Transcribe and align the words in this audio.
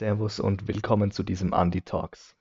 Servus 0.00 0.40
und 0.40 0.66
willkommen 0.66 1.10
zu 1.10 1.22
diesem 1.22 1.52
Andy 1.52 1.82
Talks. 1.82 2.34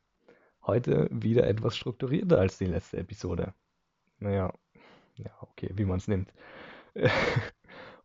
Heute 0.65 1.09
wieder 1.11 1.45
etwas 1.45 1.75
strukturierter 1.75 2.39
als 2.39 2.57
die 2.57 2.67
letzte 2.67 2.95
Episode. 2.95 3.53
Naja, 4.19 4.53
ja, 5.15 5.29
okay, 5.41 5.69
wie 5.73 5.83
man 5.83 5.97
es 5.97 6.07
nimmt. 6.07 6.31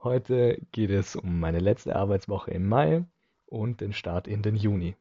Heute 0.02 0.60
geht 0.72 0.90
es 0.90 1.14
um 1.14 1.38
meine 1.38 1.60
letzte 1.60 1.94
Arbeitswoche 1.94 2.50
im 2.50 2.68
Mai 2.68 3.04
und 3.46 3.80
den 3.80 3.92
Start 3.92 4.26
in 4.26 4.42
den 4.42 4.56
Juni. 4.56 4.96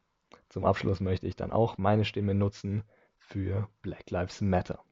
Zum 0.50 0.66
Abschluss 0.66 1.00
möchte 1.00 1.26
ich 1.26 1.36
dann 1.36 1.52
auch 1.52 1.80
meine 1.80 2.06
Stimme 2.06 2.36
nutzen 2.36 2.84
für 3.18 3.68
Black 3.82 4.12
Lives 4.12 4.40
Matter. 4.40 4.84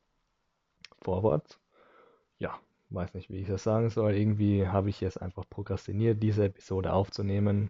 Vorwort. 1.04 1.60
Ja, 2.40 2.60
weiß 2.90 3.14
nicht, 3.14 3.30
wie 3.30 3.38
ich 3.38 3.48
das 3.48 3.62
sagen 3.62 3.92
soll. 3.92 4.16
Irgendwie 4.16 4.68
habe 4.68 4.90
ich 4.90 5.02
jetzt 5.02 5.22
einfach 5.22 5.48
prokrastiniert, 5.48 6.24
diese 6.24 6.46
Episode 6.46 6.94
aufzunehmen. 6.94 7.70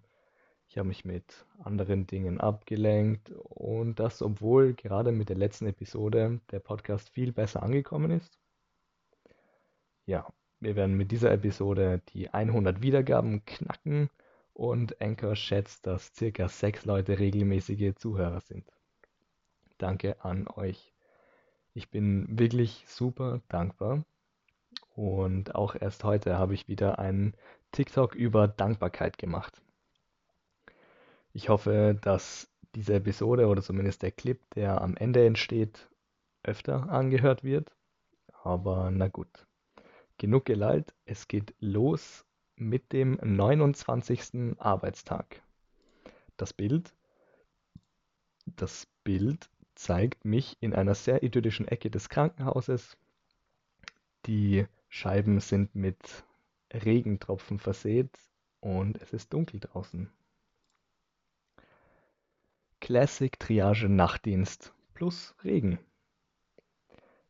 Ich 0.71 0.77
habe 0.77 0.87
mich 0.87 1.03
mit 1.03 1.45
anderen 1.65 2.07
Dingen 2.07 2.39
abgelenkt 2.39 3.29
und 3.31 3.99
das, 3.99 4.21
obwohl 4.21 4.73
gerade 4.73 5.11
mit 5.11 5.27
der 5.27 5.35
letzten 5.35 5.67
Episode 5.67 6.39
der 6.49 6.61
Podcast 6.61 7.09
viel 7.09 7.33
besser 7.33 7.61
angekommen 7.61 8.09
ist. 8.09 8.39
Ja, 10.05 10.31
wir 10.61 10.77
werden 10.77 10.95
mit 10.95 11.11
dieser 11.11 11.29
Episode 11.33 12.01
die 12.13 12.29
100 12.29 12.81
Wiedergaben 12.81 13.43
knacken 13.43 14.09
und 14.53 15.01
Anchor 15.01 15.35
schätzt, 15.35 15.85
dass 15.87 16.15
circa 16.15 16.47
sechs 16.47 16.85
Leute 16.85 17.19
regelmäßige 17.19 17.93
Zuhörer 17.95 18.39
sind. 18.39 18.71
Danke 19.77 20.23
an 20.23 20.47
euch. 20.47 20.93
Ich 21.73 21.89
bin 21.89 22.39
wirklich 22.39 22.85
super 22.87 23.41
dankbar 23.49 24.05
und 24.95 25.53
auch 25.53 25.75
erst 25.75 26.05
heute 26.05 26.37
habe 26.37 26.53
ich 26.53 26.69
wieder 26.69 26.97
einen 26.97 27.33
TikTok 27.73 28.15
über 28.15 28.47
Dankbarkeit 28.47 29.17
gemacht. 29.17 29.61
Ich 31.33 31.49
hoffe, 31.49 31.97
dass 32.01 32.49
diese 32.75 32.95
Episode 32.95 33.47
oder 33.47 33.61
zumindest 33.61 34.01
der 34.01 34.11
Clip, 34.11 34.39
der 34.55 34.81
am 34.81 34.97
Ende 34.97 35.25
entsteht, 35.25 35.89
öfter 36.43 36.89
angehört 36.89 37.43
wird. 37.43 37.75
Aber 38.43 38.91
na 38.91 39.07
gut. 39.07 39.47
Genug 40.17 40.45
gelallt, 40.45 40.93
es 41.05 41.27
geht 41.27 41.53
los 41.59 42.25
mit 42.55 42.91
dem 42.91 43.17
29. 43.21 44.59
Arbeitstag. 44.59 45.41
Das 46.37 46.53
Bild, 46.53 46.93
das 48.45 48.87
Bild 49.03 49.49
zeigt 49.75 50.25
mich 50.25 50.57
in 50.59 50.73
einer 50.73 50.95
sehr 50.95 51.23
idyllischen 51.23 51.67
Ecke 51.67 51.89
des 51.89 52.09
Krankenhauses. 52.09 52.97
Die 54.25 54.67
Scheiben 54.89 55.39
sind 55.39 55.75
mit 55.75 56.23
Regentropfen 56.71 57.57
versät 57.57 58.09
und 58.59 59.01
es 59.01 59.13
ist 59.13 59.33
dunkel 59.33 59.59
draußen. 59.59 60.11
Classic 62.91 63.39
Triage 63.39 63.87
Nachtdienst 63.87 64.73
plus 64.93 65.33
Regen. 65.45 65.79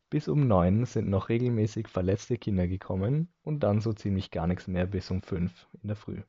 Bis 0.10 0.28
um 0.28 0.48
neun 0.48 0.86
sind 0.86 1.08
noch 1.08 1.30
regelmäßig 1.30 1.88
verletzte 1.88 2.40
Kinder 2.40 2.68
gekommen 2.68 3.28
und 3.44 3.60
dann 3.60 3.80
so 3.80 3.94
ziemlich 3.94 4.32
gar 4.32 4.48
nichts 4.48 4.68
mehr 4.68 4.88
bis 4.88 5.12
um 5.12 5.22
fünf 5.22 5.68
in 5.84 5.90
der 5.90 5.96
Früh. 5.96 6.24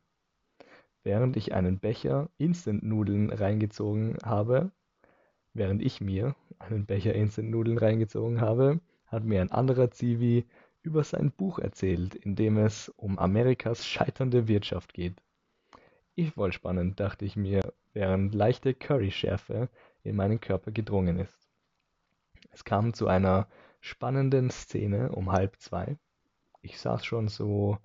Während 1.03 1.39
ich 1.39 1.55
einen 1.55 1.79
Becher 1.79 2.29
Instant-Nudeln 2.37 3.31
reingezogen 3.31 4.19
habe, 4.23 4.71
während 5.55 5.81
ich 5.81 6.03
mir 6.03 6.37
einen 6.59 6.85
Becher 6.85 7.15
Instant-Nudeln 7.15 7.79
reingezogen 7.79 8.43
habe, 8.43 8.81
hat 9.07 9.25
mir 9.25 9.41
ein 9.41 9.51
anderer 9.51 9.91
Zivi 9.91 10.45
über 10.83 11.05
sein 11.05 11.31
Buch 11.33 11.59
erzählt, 11.59 12.15
in 12.17 12.37
dem 12.37 12.59
es 12.59 12.91
um 12.97 13.19
Amerikas 13.19 13.87
scheiternde 13.87 14.47
Wirtschaft 14.47 14.93
geht. 14.93 15.23
Ich 16.15 16.33
voll 16.33 16.53
spannend, 16.53 17.01
dachte 17.01 17.25
ich 17.25 17.35
mir, 17.35 17.73
während 17.93 18.35
leichte 18.35 18.75
Curryschärfe 18.75 19.69
in 20.03 20.17
meinen 20.17 20.41
Körper 20.41 20.71
gedrungen 20.71 21.19
ist. 21.19 21.49
Es 22.51 22.65
kam 22.65 22.95
zu 22.95 23.07
einer 23.07 23.49
spannenden 23.81 24.51
Szene 24.51 25.13
um 25.13 25.33
halb 25.33 25.61
zwei. 25.61 25.97
Ich 26.61 26.79
saß 26.79 27.05
schon 27.05 27.29
so 27.29 27.79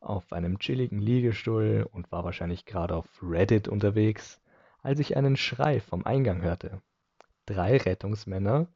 auf 0.00 0.32
einem 0.32 0.58
chilligen 0.58 0.98
Liegestuhl 0.98 1.88
und 1.90 2.10
war 2.12 2.24
wahrscheinlich 2.24 2.64
gerade 2.64 2.94
auf 2.94 3.06
Reddit 3.22 3.68
unterwegs, 3.68 4.40
als 4.82 5.00
ich 5.00 5.16
einen 5.16 5.36
Schrei 5.36 5.80
vom 5.80 6.04
Eingang 6.04 6.42
hörte. 6.42 6.80
Drei 7.44 7.76
Rettungsmänner 7.76 8.68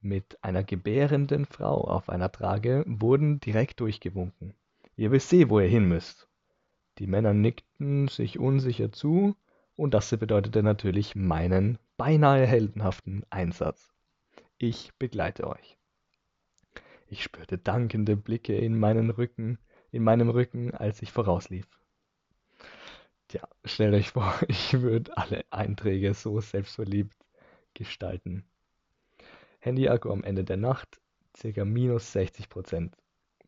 mit 0.00 0.42
einer 0.42 0.64
gebärenden 0.64 1.44
Frau 1.44 1.84
auf 1.84 2.08
einer 2.08 2.32
Trage 2.32 2.84
wurden 2.86 3.40
direkt 3.40 3.80
durchgewunken. 3.80 4.54
Ihr 4.96 5.10
wisst 5.12 5.32
eh, 5.32 5.48
wo 5.48 5.60
ihr 5.60 5.68
hin 5.68 5.86
müsst. 5.86 6.28
Die 6.98 7.06
Männer 7.06 7.34
nickten 7.34 8.08
sich 8.08 8.38
unsicher 8.38 8.92
zu, 8.92 9.36
und 9.80 9.94
das 9.94 10.10
bedeutete 10.10 10.62
natürlich 10.62 11.16
meinen 11.16 11.78
beinahe 11.96 12.46
heldenhaften 12.46 13.24
Einsatz. 13.30 13.94
Ich 14.58 14.92
begleite 14.98 15.46
euch. 15.46 15.78
Ich 17.06 17.22
spürte 17.22 17.56
dankende 17.56 18.14
Blicke 18.14 18.54
in 18.54 18.78
meinen 18.78 19.08
Rücken, 19.08 19.58
in 19.90 20.04
meinem 20.04 20.28
Rücken, 20.28 20.74
als 20.74 21.00
ich 21.00 21.10
vorauslief. 21.12 21.66
Tja, 23.28 23.48
stellt 23.64 23.94
euch 23.94 24.10
vor, 24.10 24.34
ich 24.48 24.74
würde 24.82 25.16
alle 25.16 25.46
Einträge 25.48 26.12
so 26.12 26.42
selbstverliebt 26.42 27.16
gestalten. 27.72 28.44
Handyakku 29.60 30.10
am 30.10 30.24
Ende 30.24 30.44
der 30.44 30.58
Nacht, 30.58 31.00
ca. 31.40 31.64
minus 31.64 32.14
60%. 32.14 32.92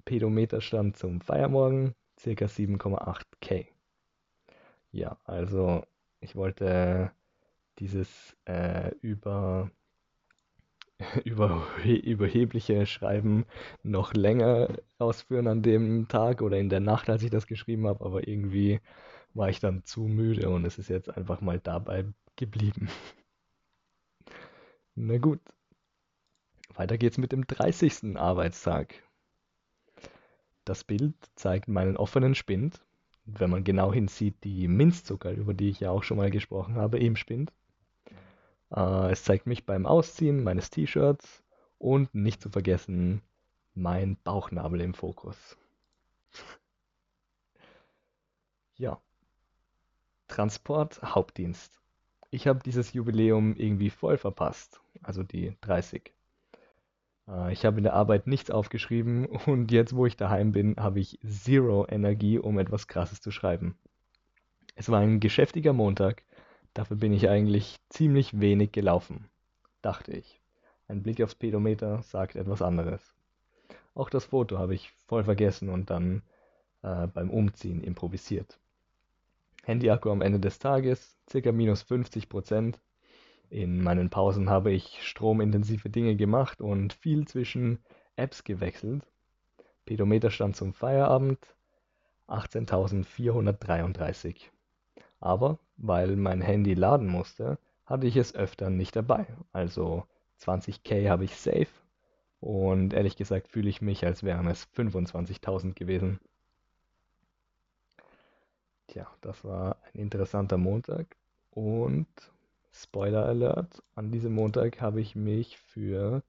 Pedometerstand 0.07 0.97
zum 0.97 1.21
Feiermorgen, 1.21 1.95
ca. 2.17 2.31
7,8 2.31 3.21
K. 3.43 3.69
Ja, 4.93 5.19
also 5.25 5.85
ich 6.23 6.37
wollte 6.37 7.13
dieses 7.79 8.37
äh, 8.45 8.95
über, 9.01 9.71
über, 11.25 11.67
überhebliche 11.85 12.87
Schreiben 12.87 13.45
noch 13.83 14.15
länger 14.15 14.69
ausführen 14.99 15.49
an 15.49 15.63
dem 15.63 16.09
Tag 16.09 16.41
oder 16.43 16.59
in 16.59 16.69
der 16.69 16.81
Nacht, 16.81 17.11
als 17.11 17.23
ich 17.23 17.31
das 17.31 17.47
geschrieben 17.47 17.87
habe, 17.87 18.05
aber 18.05 18.27
irgendwie 18.27 18.81
war 19.35 19.49
ich 19.49 19.61
dann 19.61 19.85
zu 19.85 20.03
müde 20.03 20.49
und 20.49 20.65
es 20.65 20.79
ist 20.79 20.89
jetzt 20.89 21.15
einfach 21.15 21.41
mal 21.41 21.59
dabei 21.59 22.05
geblieben. 22.37 22.89
Na 24.95 25.19
gut. 25.19 25.41
Weiter 26.75 26.97
geht's 26.99 27.19
mit 27.19 27.33
dem 27.33 27.47
30. 27.47 28.17
Arbeitstag. 28.17 28.95
Das 30.65 30.85
Bild 30.85 31.15
zeigt 31.35 31.69
meinen 31.69 31.97
offenen 31.97 32.35
Spind. 32.35 32.81
Wenn 33.25 33.51
man 33.51 33.65
genau 33.65 33.93
hinsieht, 33.93 34.43
die 34.45 34.69
Minzzucker, 34.69 35.33
über 35.33 35.55
die 35.55 35.69
ich 35.69 35.81
ja 35.81 35.91
auch 35.91 36.03
schon 36.03 36.17
mal 36.17 36.31
gesprochen 36.31 36.77
habe, 36.77 36.99
im 36.99 37.17
Spind. 37.17 37.53
Äh, 38.71 39.13
es 39.13 39.25
zeigt 39.25 39.47
mich 39.47 39.65
beim 39.65 39.87
Ausziehen 39.87 40.43
meines 40.43 40.71
T-Shirts 40.71 41.43
und 41.79 42.15
nicht 42.15 42.41
zu 42.43 42.51
vergessen 42.51 43.23
mein 43.75 44.17
Bauchnabel 44.23 44.81
im 44.81 44.95
Fokus. 44.95 45.57
ja. 48.77 49.01
Transport 50.29 51.03
Hauptdienst. 51.03 51.81
Ich 52.31 52.47
habe 52.47 52.61
dieses 52.65 52.93
Jubiläum 52.93 53.55
irgendwie 53.57 53.91
voll 53.91 54.17
verpasst, 54.17 54.81
also 55.03 55.23
die 55.23 55.57
30. 55.61 56.13
Äh, 57.29 57.53
ich 57.53 57.65
habe 57.65 57.79
in 57.79 57.85
der 57.85 57.95
Arbeit 57.95 58.27
nichts 58.27 58.51
aufgeschrieben 58.51 59.27
und 59.47 59.71
jetzt, 59.71 59.95
wo 59.95 60.07
ich 60.07 60.17
daheim 60.17 60.53
bin, 60.53 60.77
habe 60.77 61.01
ich 61.01 61.19
zero 61.27 61.87
Energie, 61.89 62.39
um 62.39 62.59
etwas 62.59 62.87
Krasses 62.87 63.21
zu 63.21 63.31
schreiben. 63.31 63.77
Es 64.75 64.89
war 64.89 65.01
ein 65.01 65.21
geschäftiger 65.21 65.73
Montag, 65.73 66.23
dafür 66.75 66.97
bin 66.97 67.13
ich 67.13 67.29
eigentlich 67.29 67.79
ziemlich 67.91 68.41
wenig 68.41 68.73
gelaufen, 68.73 69.29
dachte 69.83 70.13
ich. 70.13 70.41
Ein 70.89 71.03
Blick 71.03 71.23
aufs 71.23 71.35
Pedometer 71.35 72.03
sagt 72.03 72.37
etwas 72.37 72.63
anderes. 72.63 73.15
Auch 73.95 74.11
das 74.11 74.27
Foto 74.27 74.59
habe 74.59 74.75
ich 74.75 74.91
voll 75.07 75.25
vergessen 75.25 75.69
und 75.69 75.91
dann 75.91 76.23
äh, 76.83 77.07
beim 77.07 77.31
Umziehen 77.31 77.83
improvisiert. 77.83 78.59
Handyakku 79.65 80.11
am 80.11 80.23
Ende 80.23 80.41
des 80.41 80.59
Tages, 80.59 81.17
ca. 81.31 81.53
minus 81.53 81.83
50 81.83 82.29
Prozent. 82.29 82.81
In 83.53 83.83
meinen 83.83 84.09
Pausen 84.09 84.49
habe 84.49 84.73
ich 84.73 85.07
stromintensive 85.07 85.91
Dinge 85.91 86.17
gemacht 86.17 86.63
und 86.63 86.95
viel 86.95 87.29
zwischen 87.29 87.81
Apps 88.17 88.45
gewechselt. 88.45 89.07
Pedometerstand 89.85 90.57
zum 90.57 90.73
Feierabend 90.73 91.55
18.433. 92.29 94.37
Aber 95.21 95.59
weil 95.77 96.17
mein 96.17 96.41
Handy 96.41 96.73
laden 96.73 97.09
musste, 97.09 97.59
hatte 97.85 98.07
ich 98.07 98.17
es 98.17 98.35
öfter 98.35 98.71
nicht 98.71 98.97
dabei. 98.97 99.27
Also 99.53 100.07
20k 100.41 101.11
habe 101.11 101.25
ich 101.25 101.37
safe 101.37 101.69
und 102.41 102.95
ehrlich 102.95 103.19
gesagt 103.19 103.49
fühle 103.49 103.69
ich 103.69 103.83
mich, 103.83 104.07
als 104.07 104.23
wären 104.23 104.47
es 104.47 104.67
25.000 104.75 105.75
gewesen. 105.75 106.21
Tja, 108.87 109.07
das 109.21 109.45
war 109.45 109.77
ein 109.93 110.01
interessanter 110.01 110.57
Montag 110.57 111.19
und 111.51 112.09
Spoiler 112.75 113.27
Alert, 113.27 113.83
an 113.95 114.11
diesem 114.11 114.35
Montag 114.35 114.81
habe 114.81 115.01
ich 115.01 115.15
mich 115.15 115.59
für 115.59 116.23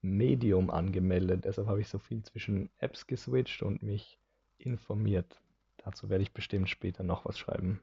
Medium 0.00 0.70
angemeldet. 0.70 1.44
Deshalb 1.44 1.68
habe 1.68 1.80
ich 1.80 1.88
so 1.88 1.98
viel 1.98 2.22
zwischen 2.22 2.70
Apps 2.78 3.06
geswitcht 3.06 3.62
und 3.62 3.82
mich 3.82 4.18
informiert. 4.58 5.40
Dazu 5.84 6.08
werde 6.08 6.22
ich 6.22 6.32
bestimmt 6.32 6.68
später 6.68 7.02
noch 7.04 7.24
was 7.24 7.38
schreiben. 7.38 7.82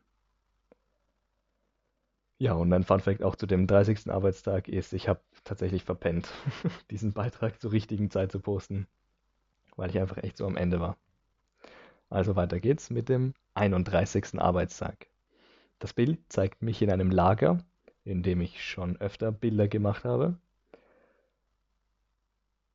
Ja, 2.39 2.53
und 2.53 2.71
ein 2.71 2.83
Fun 2.83 3.01
Fact 3.01 3.21
auch 3.21 3.35
zu 3.35 3.45
dem 3.45 3.67
30. 3.67 4.09
Arbeitstag 4.09 4.69
ist, 4.69 4.93
ich 4.93 5.09
habe 5.09 5.19
tatsächlich 5.43 5.83
verpennt, 5.83 6.31
diesen 6.89 7.13
Beitrag 7.13 7.59
zur 7.61 7.73
richtigen 7.73 8.09
Zeit 8.09 8.31
zu 8.31 8.39
posten, 8.39 8.87
weil 9.75 9.89
ich 9.89 9.99
einfach 9.99 10.17
echt 10.17 10.37
so 10.37 10.45
am 10.45 10.55
Ende 10.55 10.79
war. 10.79 10.97
Also 12.09 12.35
weiter 12.35 12.59
geht's 12.59 12.89
mit 12.89 13.09
dem 13.09 13.33
31. 13.53 14.39
Arbeitstag. 14.39 15.07
Das 15.79 15.93
Bild 15.93 16.19
zeigt 16.29 16.61
mich 16.61 16.81
in 16.81 16.91
einem 16.91 17.11
Lager, 17.11 17.59
in 18.03 18.23
dem 18.23 18.41
ich 18.41 18.63
schon 18.63 18.97
öfter 18.97 19.31
Bilder 19.31 19.67
gemacht 19.67 20.03
habe. 20.03 20.37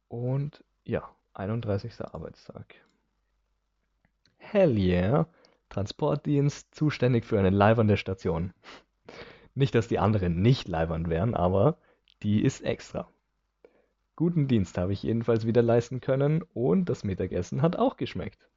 Und 0.09 0.63
ja, 0.85 1.09
31. 1.35 2.01
Arbeitstag. 2.01 2.75
Hell 4.39 4.77
yeah! 4.79 5.27
Transportdienst 5.71 6.75
zuständig 6.75 7.25
für 7.25 7.39
eine 7.39 7.51
leibernde 7.51 7.97
Station. 7.97 8.53
Nicht, 9.55 9.75
dass 9.75 9.89
die 9.89 9.99
anderen 9.99 10.43
nicht 10.43 10.69
leibernd 10.69 11.09
wären, 11.09 11.35
aber 11.35 11.79
die 12.23 12.43
ist 12.43 12.61
extra. 12.61 13.09
Guten 14.17 14.47
Dienst 14.47 14.79
habe 14.79 14.93
ich 14.93 15.03
jedenfalls 15.03 15.47
wieder 15.47 15.63
leisten 15.63 16.01
können 16.01 16.43
und 16.55 16.89
das 16.89 17.03
Mittagessen 17.03 17.63
hat 17.63 17.77
auch 17.77 17.97
geschmeckt. 17.97 18.49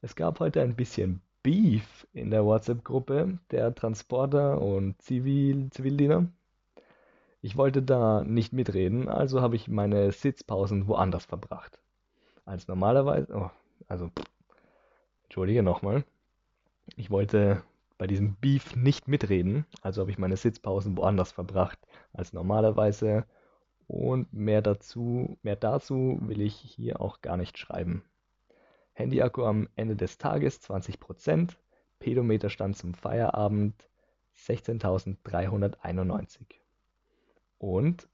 Es 0.00 0.16
gab 0.16 0.40
heute 0.40 0.62
ein 0.62 0.76
bisschen 0.76 1.20
Beef 1.46 2.08
in 2.12 2.32
der 2.32 2.44
WhatsApp-Gruppe 2.44 3.38
der 3.52 3.72
Transporter 3.72 4.60
und 4.60 5.00
Zivil 5.00 5.70
Zivildiener. 5.70 6.26
Ich 7.40 7.56
wollte 7.56 7.82
da 7.82 8.24
nicht 8.24 8.52
mitreden, 8.52 9.08
also 9.08 9.40
habe 9.40 9.54
ich 9.54 9.68
meine 9.68 10.10
Sitzpausen 10.10 10.88
woanders 10.88 11.24
verbracht. 11.24 11.78
Als 12.44 12.66
normalerweise, 12.66 13.32
oh, 13.32 13.50
also, 13.86 14.08
pff, 14.08 14.24
entschuldige 15.22 15.62
nochmal. 15.62 16.04
Ich 16.96 17.12
wollte 17.12 17.62
bei 17.96 18.08
diesem 18.08 18.34
Beef 18.34 18.74
nicht 18.74 19.06
mitreden, 19.06 19.66
also 19.82 20.00
habe 20.00 20.10
ich 20.10 20.18
meine 20.18 20.36
Sitzpausen 20.36 20.96
woanders 20.96 21.30
verbracht 21.30 21.78
als 22.12 22.32
normalerweise. 22.32 23.24
Und 23.86 24.32
mehr 24.32 24.62
dazu, 24.62 25.38
mehr 25.44 25.54
dazu 25.54 26.18
will 26.22 26.40
ich 26.40 26.56
hier 26.56 27.00
auch 27.00 27.20
gar 27.20 27.36
nicht 27.36 27.56
schreiben. 27.56 28.02
Handyakku 28.96 29.44
am 29.44 29.68
Ende 29.76 29.94
des 29.94 30.16
Tages 30.16 30.58
20%, 30.62 31.50
Pedometerstand 31.98 32.78
zum 32.78 32.94
Feierabend 32.94 33.74
16.391. 34.38 36.46
Und 37.58 38.08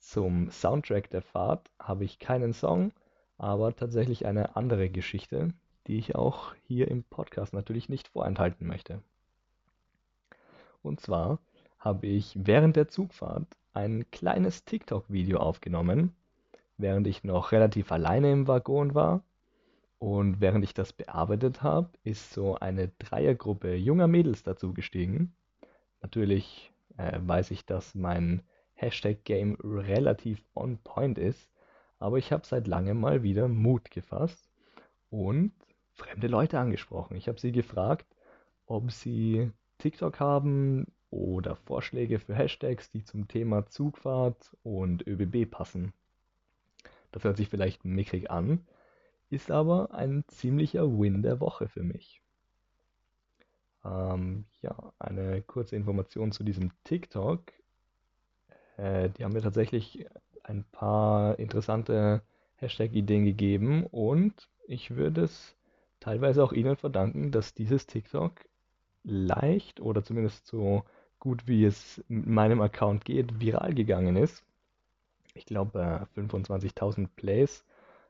zum 0.00 0.50
Soundtrack 0.50 1.10
der 1.10 1.20
Fahrt 1.20 1.70
habe 1.78 2.04
ich 2.04 2.18
keinen 2.18 2.54
Song, 2.54 2.92
aber 3.36 3.76
tatsächlich 3.76 4.24
eine 4.24 4.56
andere 4.56 4.88
Geschichte, 4.88 5.52
die 5.86 5.98
ich 5.98 6.14
auch 6.14 6.54
hier 6.66 6.88
im 6.88 7.04
Podcast 7.04 7.52
natürlich 7.52 7.90
nicht 7.90 8.08
vorenthalten 8.08 8.66
möchte. 8.66 9.02
Und 10.82 11.00
zwar 11.00 11.38
habe 11.78 12.06
ich 12.06 12.32
während 12.34 12.76
der 12.76 12.88
Zugfahrt 12.88 13.46
ein 13.74 14.10
kleines 14.10 14.64
TikTok-Video 14.64 15.38
aufgenommen, 15.38 16.16
während 16.78 17.06
ich 17.06 17.24
noch 17.24 17.52
relativ 17.52 17.92
alleine 17.92 18.32
im 18.32 18.48
Waggon 18.48 18.94
war 18.94 19.22
und 20.04 20.42
während 20.42 20.62
ich 20.64 20.74
das 20.74 20.92
bearbeitet 20.92 21.62
habe, 21.62 21.88
ist 22.02 22.34
so 22.34 22.56
eine 22.56 22.88
Dreiergruppe 22.98 23.74
junger 23.74 24.06
Mädels 24.06 24.42
dazu 24.42 24.74
gestiegen. 24.74 25.34
Natürlich 26.02 26.70
äh, 26.98 27.18
weiß 27.22 27.52
ich, 27.52 27.64
dass 27.64 27.94
mein 27.94 28.42
Hashtag-Game 28.74 29.56
relativ 29.64 30.44
on 30.54 30.76
point 30.76 31.16
ist, 31.16 31.50
aber 31.98 32.18
ich 32.18 32.32
habe 32.32 32.44
seit 32.44 32.66
langem 32.66 33.00
mal 33.00 33.22
wieder 33.22 33.48
Mut 33.48 33.90
gefasst 33.90 34.46
und 35.08 35.52
fremde 35.94 36.26
Leute 36.26 36.58
angesprochen. 36.58 37.16
Ich 37.16 37.26
habe 37.26 37.40
sie 37.40 37.52
gefragt, 37.52 38.04
ob 38.66 38.92
sie 38.92 39.52
TikTok 39.78 40.20
haben 40.20 40.86
oder 41.08 41.56
Vorschläge 41.56 42.18
für 42.18 42.34
Hashtags, 42.34 42.90
die 42.90 43.04
zum 43.04 43.26
Thema 43.26 43.64
Zugfahrt 43.70 44.54
und 44.62 45.06
ÖBB 45.06 45.50
passen. 45.50 45.94
Das 47.10 47.24
hört 47.24 47.38
sich 47.38 47.48
vielleicht 47.48 47.86
mickrig 47.86 48.30
an, 48.30 48.66
ist 49.30 49.50
aber 49.50 49.92
ein 49.92 50.24
ziemlicher 50.28 50.86
Win 50.98 51.22
der 51.22 51.40
Woche 51.40 51.68
für 51.68 51.82
mich. 51.82 52.20
Ähm, 53.84 54.44
ja, 54.62 54.76
eine 54.98 55.42
kurze 55.42 55.76
Information 55.76 56.32
zu 56.32 56.44
diesem 56.44 56.70
TikTok. 56.84 57.42
Äh, 58.76 59.10
die 59.10 59.24
haben 59.24 59.32
mir 59.32 59.42
tatsächlich 59.42 60.06
ein 60.42 60.64
paar 60.64 61.38
interessante 61.38 62.22
Hashtag-Ideen 62.56 63.24
gegeben 63.24 63.84
und 63.86 64.48
ich 64.66 64.96
würde 64.96 65.22
es 65.22 65.56
teilweise 66.00 66.42
auch 66.42 66.52
Ihnen 66.52 66.76
verdanken, 66.76 67.30
dass 67.30 67.54
dieses 67.54 67.86
TikTok 67.86 68.32
leicht 69.04 69.80
oder 69.80 70.02
zumindest 70.02 70.46
so 70.46 70.84
gut 71.18 71.46
wie 71.46 71.64
es 71.64 72.02
mit 72.08 72.26
meinem 72.26 72.60
Account 72.60 73.04
geht, 73.04 73.40
viral 73.40 73.74
gegangen 73.74 74.16
ist. 74.16 74.44
Ich 75.34 75.46
glaube, 75.46 76.06
25.000 76.16 77.08
Plays 77.16 77.64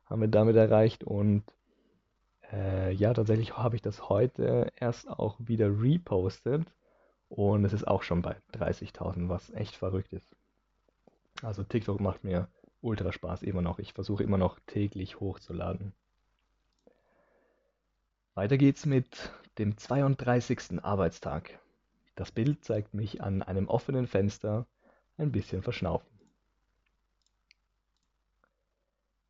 haben 0.07 0.21
wir 0.21 0.29
damit 0.29 0.57
erreicht 0.57 1.05
und 1.05 1.45
äh, 2.53 2.93
ja, 2.93 3.13
tatsächlich 3.15 3.57
habe 3.57 3.77
ich 3.77 3.83
das 3.83 4.09
heute 4.09 4.73
erst 4.77 5.09
auch 5.09 5.37
wieder 5.39 5.69
repostet 5.69 6.67
und 7.29 7.65
es 7.65 7.73
ist 7.73 7.87
auch 7.87 8.03
schon 8.03 8.23
bei 8.23 8.37
30.000, 8.53 9.29
was 9.29 9.51
echt 9.51 9.75
verrückt 9.77 10.13
ist. 10.13 10.37
Also 11.43 11.63
TikTok 11.63 12.01
macht 12.01 12.23
mir 12.23 12.49
ultra 12.81 13.13
Spaß 13.13 13.43
immer 13.43 13.63
noch. 13.63 13.79
Ich 13.79 13.93
versuche 13.93 14.23
immer 14.23 14.39
noch 14.39 14.59
täglich 14.67 15.19
hochzuladen. 15.21 15.93
Weiter 18.35 18.57
geht's 18.57 18.87
mit 18.87 19.33
dem 19.59 19.77
32. 19.77 20.83
Arbeitstag. 20.85 21.59
Das 22.15 22.31
Bild 22.31 22.65
zeigt 22.65 22.95
mich 22.95 23.23
an 23.23 23.43
einem 23.43 23.69
offenen 23.69 24.07
Fenster 24.07 24.67
ein 25.17 25.33
bisschen 25.33 25.63
verschnaufen. 25.63 26.14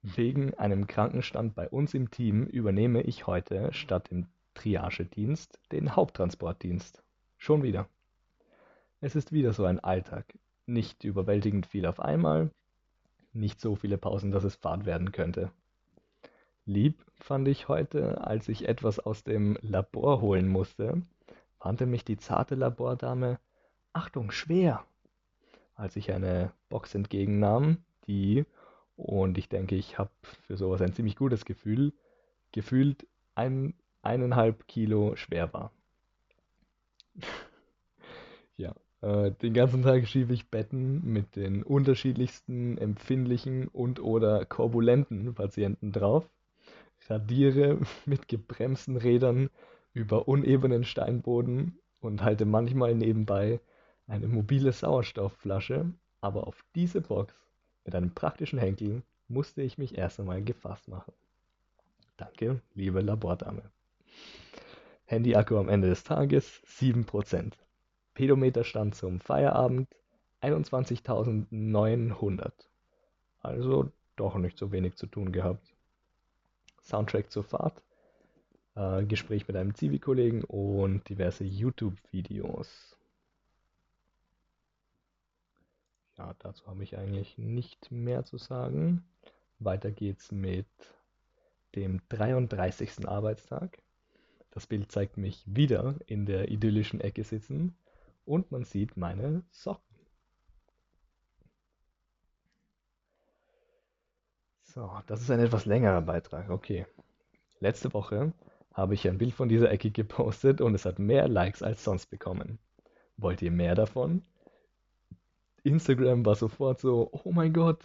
Wegen 0.06 0.52
einem 0.52 0.86
Krankenstand 0.86 1.54
bei 1.54 1.66
uns 1.66 1.94
im 1.94 2.10
Team 2.10 2.44
übernehme 2.44 3.00
ich 3.00 3.26
heute 3.26 3.72
statt 3.72 4.10
dem 4.10 4.26
Triagedienst 4.52 5.58
den 5.72 5.96
Haupttransportdienst. 5.96 7.02
Schon 7.38 7.62
wieder. 7.62 7.88
Es 9.00 9.16
ist 9.16 9.32
wieder 9.32 9.54
so 9.54 9.64
ein 9.64 9.80
Alltag. 9.80 10.26
Nicht 10.66 11.04
überwältigend 11.04 11.64
viel 11.64 11.86
auf 11.86 12.00
einmal, 12.00 12.50
nicht 13.32 13.62
so 13.62 13.76
viele 13.76 13.96
Pausen, 13.96 14.30
dass 14.30 14.44
es 14.44 14.56
Fahrt 14.56 14.84
werden 14.84 15.10
könnte. 15.10 15.50
Lieb 16.66 17.02
fand 17.14 17.48
ich 17.48 17.68
heute, 17.68 18.22
als 18.26 18.50
ich 18.50 18.68
etwas 18.68 18.98
aus 18.98 19.24
dem 19.24 19.56
Labor 19.62 20.20
holen 20.20 20.48
musste, 20.48 21.00
warnte 21.60 21.86
mich 21.86 22.04
die 22.04 22.18
zarte 22.18 22.56
Labordame 22.56 23.38
Achtung, 23.94 24.32
schwer, 24.32 24.84
als 25.76 25.96
ich 25.96 26.12
eine 26.12 26.52
Box 26.69 26.94
entgegennahm, 26.94 27.79
die 28.06 28.44
und 28.96 29.39
ich 29.39 29.48
denke, 29.48 29.74
ich 29.74 29.98
habe 29.98 30.10
für 30.46 30.56
sowas 30.56 30.81
ein 30.81 30.93
ziemlich 30.93 31.17
gutes 31.17 31.44
Gefühl, 31.44 31.93
gefühlt 32.53 33.06
ein, 33.34 33.74
eineinhalb 34.03 34.67
Kilo 34.69 35.17
schwer 35.17 35.53
war. 35.53 35.72
ja, 38.56 38.74
äh, 39.01 39.32
den 39.32 39.55
ganzen 39.55 39.82
Tag 39.82 40.06
schiebe 40.06 40.32
ich 40.32 40.48
Betten 40.48 41.05
mit 41.05 41.36
den 41.36 41.63
unterschiedlichsten 41.63 42.79
empfindlichen 42.79 43.69
und 43.69 44.01
oder 44.01 44.44
korbulenten 44.44 45.34
Patienten 45.34 45.93
drauf, 45.93 46.29
radiere 47.08 47.81
mit 48.06 48.29
gebremsten 48.29 48.96
Rädern 48.96 49.51
über 49.93 50.29
unebenen 50.29 50.84
Steinboden 50.84 51.79
und 52.01 52.22
halte 52.22 52.44
manchmal 52.44 52.94
nebenbei 52.94 53.60
eine 54.06 54.29
mobile 54.29 54.72
Sauerstoffflasche, 54.72 55.93
aber 56.20 56.46
auf 56.46 56.65
diese 56.74 57.01
Box 57.01 57.34
mit 57.84 57.94
einem 57.94 58.14
praktischen 58.14 58.58
Henkel 58.58 59.03
musste 59.29 59.62
ich 59.62 59.79
mich 59.79 59.96
erst 59.96 60.20
einmal 60.20 60.43
gefasst 60.43 60.88
machen. 60.88 61.12
Danke, 62.17 62.60
liebe 62.74 63.00
Labordame. 63.00 63.62
Handy-Akku 65.06 65.56
am 65.56 65.69
Ende 65.69 65.88
des 65.88 66.05
Tages 66.05 66.62
7%. 66.67 67.53
Pedometerstand 68.14 68.94
zum 68.94 69.20
Feierabend 69.20 69.88
21.900. 70.41 72.53
Also 73.41 73.91
doch 74.17 74.36
nicht 74.36 74.56
so 74.56 74.72
wenig 74.72 74.96
zu 74.96 75.06
tun 75.06 75.32
gehabt. 75.32 75.74
Soundtrack 76.82 77.31
zur 77.31 77.44
Fahrt, 77.44 77.82
äh, 78.76 79.05
Gespräch 79.05 79.46
mit 79.48 79.56
einem 79.56 79.74
Zivi-Kollegen 79.74 80.44
und 80.44 81.08
diverse 81.08 81.44
YouTube-Videos. 81.44 82.96
Ja, 86.16 86.34
dazu 86.38 86.66
habe 86.66 86.82
ich 86.82 86.96
eigentlich 86.96 87.38
nicht 87.38 87.90
mehr 87.90 88.24
zu 88.24 88.38
sagen. 88.38 89.04
Weiter 89.58 89.90
geht's 89.90 90.30
mit 90.30 90.66
dem 91.74 92.00
33. 92.08 93.08
Arbeitstag. 93.08 93.82
Das 94.52 94.66
Bild 94.66 94.92
zeigt 94.92 95.16
mich 95.16 95.42
wieder 95.46 95.96
in 96.06 96.26
der 96.26 96.50
idyllischen 96.50 97.00
Ecke 97.00 97.24
sitzen 97.24 97.76
und 98.24 98.52
man 98.52 98.64
sieht 98.64 98.96
meine 98.96 99.42
Socken. 99.50 99.82
So, 104.62 104.90
das 105.06 105.20
ist 105.20 105.30
ein 105.30 105.40
etwas 105.40 105.66
längerer 105.66 106.02
Beitrag. 106.02 106.50
Okay. 106.50 106.86
Letzte 107.60 107.92
Woche 107.92 108.32
habe 108.72 108.94
ich 108.94 109.08
ein 109.08 109.18
Bild 109.18 109.34
von 109.34 109.48
dieser 109.48 109.70
Ecke 109.70 109.90
gepostet 109.90 110.60
und 110.60 110.74
es 110.74 110.84
hat 110.84 110.98
mehr 110.98 111.28
Likes 111.28 111.62
als 111.62 111.82
sonst 111.82 112.06
bekommen. 112.06 112.58
wollt 113.16 113.42
ihr 113.42 113.52
mehr 113.52 113.74
davon? 113.74 114.24
Instagram 115.64 116.24
war 116.24 116.36
sofort 116.36 116.80
so, 116.80 117.10
oh 117.12 117.32
mein 117.32 117.52
Gott, 117.52 117.82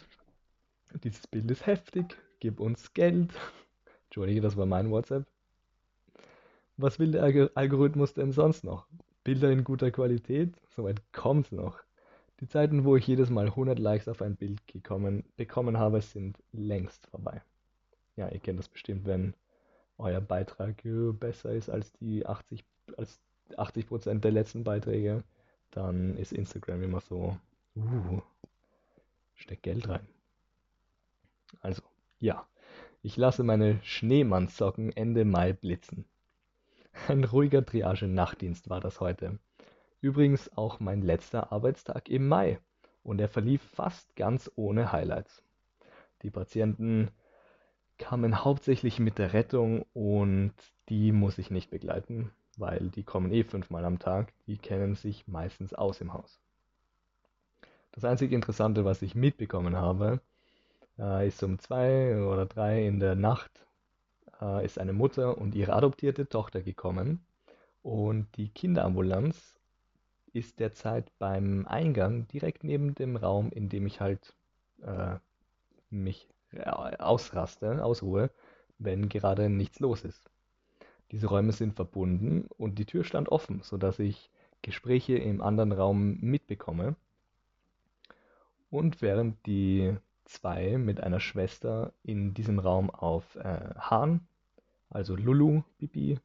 dieses 1.03 1.25
Bild 1.27 1.49
ist 1.49 1.65
heftig, 1.65 2.17
gib 2.39 2.59
uns 2.59 2.93
Geld. 2.93 3.31
Entschuldige, 4.05 4.41
das 4.41 4.57
war 4.57 4.65
mein 4.65 4.91
WhatsApp. 4.91 5.25
Was 6.77 6.99
will 6.99 7.11
der 7.11 7.23
Algorithmus 7.55 8.13
denn 8.13 8.31
sonst 8.31 8.63
noch? 8.63 8.85
Bilder 9.23 9.51
in 9.51 9.63
guter 9.63 9.91
Qualität? 9.91 10.53
Soweit 10.75 11.01
kommt's 11.11 11.51
noch. 11.51 11.79
Die 12.39 12.47
Zeiten, 12.47 12.85
wo 12.85 12.95
ich 12.95 13.05
jedes 13.07 13.29
Mal 13.29 13.47
100 13.47 13.79
Likes 13.79 14.07
auf 14.07 14.21
ein 14.21 14.35
Bild 14.35 14.65
gekommen, 14.67 15.23
bekommen 15.35 15.77
habe, 15.77 16.01
sind 16.01 16.37
längst 16.53 17.05
vorbei. 17.07 17.41
Ja, 18.15 18.29
ihr 18.29 18.39
kennt 18.39 18.59
das 18.59 18.69
bestimmt, 18.69 19.05
wenn 19.05 19.33
euer 19.97 20.21
Beitrag 20.21 20.83
äh, 20.85 21.11
besser 21.11 21.51
ist 21.51 21.69
als 21.69 21.91
die 21.93 22.25
80, 22.25 22.63
als 22.97 23.19
80% 23.51 24.19
der 24.19 24.31
letzten 24.31 24.63
Beiträge, 24.63 25.23
dann 25.71 26.17
ist 26.17 26.33
Instagram 26.33 26.83
immer 26.83 27.01
so, 27.01 27.37
uh, 27.79 28.21
steck 29.35 29.63
Geld 29.63 29.87
rein. 29.87 30.07
Also, 31.61 31.81
ja, 32.19 32.45
ich 33.01 33.17
lasse 33.17 33.43
meine 33.43 33.79
Schneemannssocken 33.83 34.91
Ende 34.91 35.25
Mai 35.25 35.53
blitzen. 35.53 36.05
Ein 37.07 37.23
ruhiger 37.23 37.65
Triage-Nachtdienst 37.65 38.69
war 38.69 38.81
das 38.81 38.99
heute. 38.99 39.39
Übrigens 40.01 40.55
auch 40.57 40.79
mein 40.79 41.01
letzter 41.01 41.51
Arbeitstag 41.51 42.09
im 42.09 42.27
Mai 42.27 42.59
und 43.03 43.19
er 43.19 43.29
verlief 43.29 43.61
fast 43.61 44.15
ganz 44.15 44.51
ohne 44.55 44.91
Highlights. 44.91 45.43
Die 46.21 46.29
Patienten 46.29 47.09
kamen 47.97 48.43
hauptsächlich 48.43 48.99
mit 48.99 49.17
der 49.17 49.33
Rettung 49.33 49.85
und 49.93 50.53
die 50.89 51.11
muss 51.11 51.37
ich 51.37 51.51
nicht 51.51 51.69
begleiten, 51.69 52.31
weil 52.57 52.89
die 52.89 53.03
kommen 53.03 53.31
eh 53.31 53.43
fünfmal 53.43 53.85
am 53.85 53.99
Tag, 53.99 54.33
die 54.47 54.57
kennen 54.57 54.95
sich 54.95 55.27
meistens 55.27 55.73
aus 55.73 56.01
im 56.01 56.13
Haus. 56.13 56.39
Das 57.91 58.05
einzige 58.05 58.35
Interessante, 58.35 58.85
was 58.85 59.01
ich 59.01 59.15
mitbekommen 59.15 59.75
habe, 59.75 60.21
äh, 60.97 61.27
ist 61.27 61.41
um 61.43 61.59
zwei 61.59 62.21
oder 62.21 62.45
drei 62.45 62.85
in 62.85 62.99
der 62.99 63.15
Nacht 63.15 63.65
äh, 64.41 64.65
ist 64.65 64.79
eine 64.79 64.93
Mutter 64.93 65.37
und 65.37 65.55
ihre 65.55 65.73
adoptierte 65.73 66.27
Tochter 66.27 66.61
gekommen 66.61 67.25
und 67.81 68.27
die 68.37 68.49
Kinderambulanz 68.49 69.59
ist 70.33 70.59
derzeit 70.59 71.11
beim 71.17 71.65
Eingang 71.65 72.27
direkt 72.27 72.63
neben 72.63 72.93
dem 72.93 73.15
Raum, 73.15 73.51
in 73.51 73.69
dem 73.69 73.87
ich 73.87 73.99
halt 73.99 74.35
äh, 74.81 75.15
mich 75.89 76.29
ausraste, 76.99 77.83
ausruhe, 77.83 78.31
wenn 78.77 79.09
gerade 79.09 79.49
nichts 79.49 79.79
los 79.79 80.03
ist. 80.03 80.29
Diese 81.11 81.27
Räume 81.27 81.51
sind 81.51 81.75
verbunden 81.75 82.47
und 82.57 82.77
die 82.79 82.85
Tür 82.85 83.03
stand 83.03 83.29
offen, 83.29 83.61
sodass 83.63 83.99
ich 83.99 84.29
Gespräche 84.61 85.17
im 85.17 85.41
anderen 85.41 85.71
Raum 85.71 86.19
mitbekomme. 86.21 86.95
Und 88.69 89.01
während 89.01 89.45
die 89.45 89.95
zwei 90.25 90.77
mit 90.77 91.01
einer 91.01 91.19
Schwester 91.19 91.93
in 92.03 92.33
diesem 92.33 92.59
Raum 92.59 92.89
auf 92.89 93.35
äh, 93.35 93.73
Hahn, 93.77 94.27
also 94.89 95.15
Lulu, 95.15 95.63
Bibi 95.77 96.19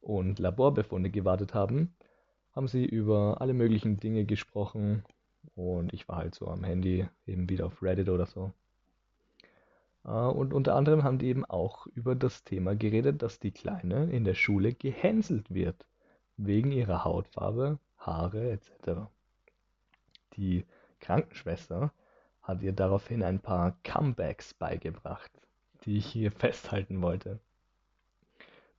und 0.00 0.38
Laborbefunde 0.38 1.10
gewartet 1.10 1.54
haben, 1.54 1.94
haben 2.52 2.66
sie 2.66 2.84
über 2.84 3.40
alle 3.40 3.54
möglichen 3.54 3.98
Dinge 3.98 4.24
gesprochen 4.24 5.04
und 5.54 5.92
ich 5.92 6.08
war 6.08 6.16
halt 6.16 6.34
so 6.34 6.48
am 6.48 6.64
Handy, 6.64 7.06
eben 7.26 7.48
wieder 7.48 7.66
auf 7.66 7.82
Reddit 7.82 8.08
oder 8.08 8.26
so. 8.26 8.52
Äh, 10.04 10.10
und 10.10 10.52
unter 10.52 10.74
anderem 10.74 11.04
haben 11.04 11.18
die 11.18 11.26
eben 11.28 11.44
auch 11.44 11.86
über 11.88 12.14
das 12.14 12.44
Thema 12.44 12.74
geredet, 12.74 13.22
dass 13.22 13.38
die 13.38 13.52
Kleine 13.52 14.10
in 14.10 14.24
der 14.24 14.34
Schule 14.34 14.72
gehänselt 14.72 15.52
wird, 15.52 15.86
wegen 16.36 16.72
ihrer 16.72 17.04
Hautfarbe, 17.04 17.78
Haare 17.98 18.50
etc. 18.50 19.02
Die 20.36 20.64
Krankenschwester 21.00 21.92
hat 22.42 22.62
ihr 22.62 22.72
daraufhin 22.72 23.22
ein 23.22 23.40
paar 23.40 23.76
Comebacks 23.84 24.54
beigebracht, 24.54 25.30
die 25.84 25.98
ich 25.98 26.06
hier 26.06 26.30
festhalten 26.38 27.02
wollte. 27.02 27.38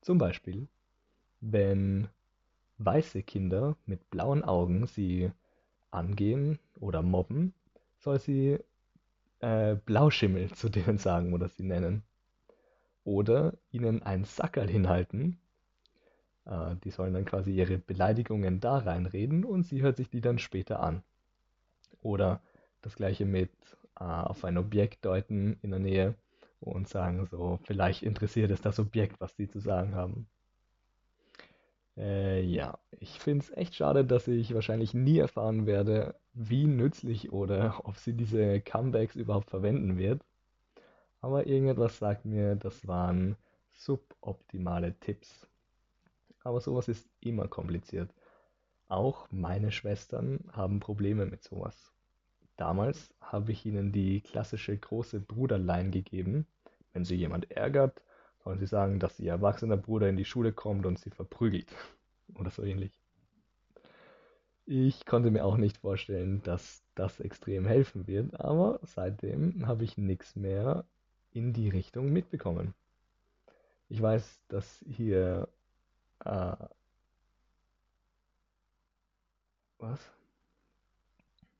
Zum 0.01 0.17
Beispiel, 0.17 0.67
wenn 1.41 2.07
weiße 2.79 3.23
Kinder 3.23 3.75
mit 3.85 4.09
blauen 4.09 4.43
Augen 4.43 4.87
sie 4.87 5.31
angehen 5.91 6.59
oder 6.79 7.01
mobben, 7.01 7.53
soll 7.99 8.19
sie 8.19 8.57
äh, 9.39 9.75
Blauschimmel 9.75 10.51
zu 10.53 10.69
denen 10.69 10.97
sagen 10.97 11.33
oder 11.33 11.49
sie 11.49 11.63
nennen. 11.63 12.03
Oder 13.03 13.53
ihnen 13.71 14.03
ein 14.03 14.25
Sackerl 14.25 14.69
hinhalten. 14.69 15.39
Äh, 16.45 16.75
die 16.83 16.91
sollen 16.91 17.13
dann 17.13 17.25
quasi 17.25 17.51
ihre 17.51 17.77
Beleidigungen 17.77 18.59
da 18.59 18.77
reinreden 18.77 19.43
und 19.43 19.63
sie 19.63 19.81
hört 19.81 19.97
sich 19.97 20.09
die 20.09 20.21
dann 20.21 20.39
später 20.39 20.81
an. 20.81 21.03
Oder 22.01 22.41
das 22.81 22.95
gleiche 22.95 23.25
mit 23.25 23.51
äh, 23.99 24.03
auf 24.03 24.43
ein 24.45 24.57
Objekt 24.57 25.05
deuten 25.05 25.57
in 25.61 25.71
der 25.71 25.79
Nähe 25.79 26.15
und 26.59 26.87
sagen 26.87 27.25
so, 27.25 27.59
vielleicht 27.63 28.03
interessiert 28.03 28.51
es 28.51 28.61
das 28.61 28.79
Objekt, 28.79 29.19
was 29.19 29.35
sie 29.35 29.47
zu 29.49 29.59
sagen 29.59 29.95
haben. 29.95 30.27
Äh, 31.97 32.41
ja, 32.41 32.79
ich 32.99 33.19
finde 33.19 33.45
es 33.45 33.51
echt 33.57 33.75
schade, 33.75 34.05
dass 34.05 34.27
ich 34.27 34.53
wahrscheinlich 34.53 34.93
nie 34.93 35.19
erfahren 35.19 35.65
werde, 35.65 36.15
wie 36.33 36.65
nützlich 36.65 37.31
oder 37.31 37.81
ob 37.85 37.97
sie 37.97 38.13
diese 38.13 38.61
Comebacks 38.61 39.15
überhaupt 39.15 39.49
verwenden 39.49 39.97
wird. 39.97 40.21
Aber 41.19 41.45
irgendetwas 41.45 41.97
sagt 41.99 42.25
mir, 42.25 42.55
das 42.55 42.87
waren 42.87 43.35
suboptimale 43.73 44.95
Tipps. 44.99 45.47
Aber 46.43 46.61
sowas 46.61 46.87
ist 46.87 47.07
immer 47.19 47.47
kompliziert. 47.47 48.09
Auch 48.91 49.25
meine 49.31 49.71
Schwestern 49.71 50.43
haben 50.51 50.81
Probleme 50.81 51.25
mit 51.25 51.45
sowas. 51.45 51.93
Damals 52.57 53.13
habe 53.21 53.53
ich 53.53 53.65
ihnen 53.65 53.93
die 53.93 54.19
klassische 54.19 54.77
große 54.77 55.21
Bruderlein 55.21 55.91
gegeben. 55.91 56.45
Wenn 56.91 57.05
sie 57.05 57.15
jemand 57.15 57.49
ärgert, 57.51 58.01
sollen 58.43 58.59
sie 58.59 58.67
sagen, 58.67 58.99
dass 58.99 59.17
ihr 59.17 59.31
erwachsener 59.31 59.77
Bruder 59.77 60.09
in 60.09 60.17
die 60.17 60.25
Schule 60.25 60.51
kommt 60.51 60.85
und 60.85 60.99
sie 60.99 61.09
verprügelt. 61.09 61.73
Oder 62.37 62.51
so 62.51 62.63
ähnlich. 62.63 62.91
Ich 64.65 65.05
konnte 65.05 65.31
mir 65.31 65.45
auch 65.45 65.55
nicht 65.55 65.77
vorstellen, 65.77 66.43
dass 66.43 66.83
das 66.93 67.21
extrem 67.21 67.65
helfen 67.65 68.07
wird, 68.07 68.41
aber 68.41 68.81
seitdem 68.83 69.67
habe 69.67 69.85
ich 69.85 69.97
nichts 69.97 70.35
mehr 70.35 70.83
in 71.31 71.53
die 71.53 71.69
Richtung 71.69 72.11
mitbekommen. 72.11 72.73
Ich 73.87 74.01
weiß, 74.01 74.41
dass 74.49 74.83
hier... 74.85 75.47
Äh, 76.25 76.57
was? 79.81 79.99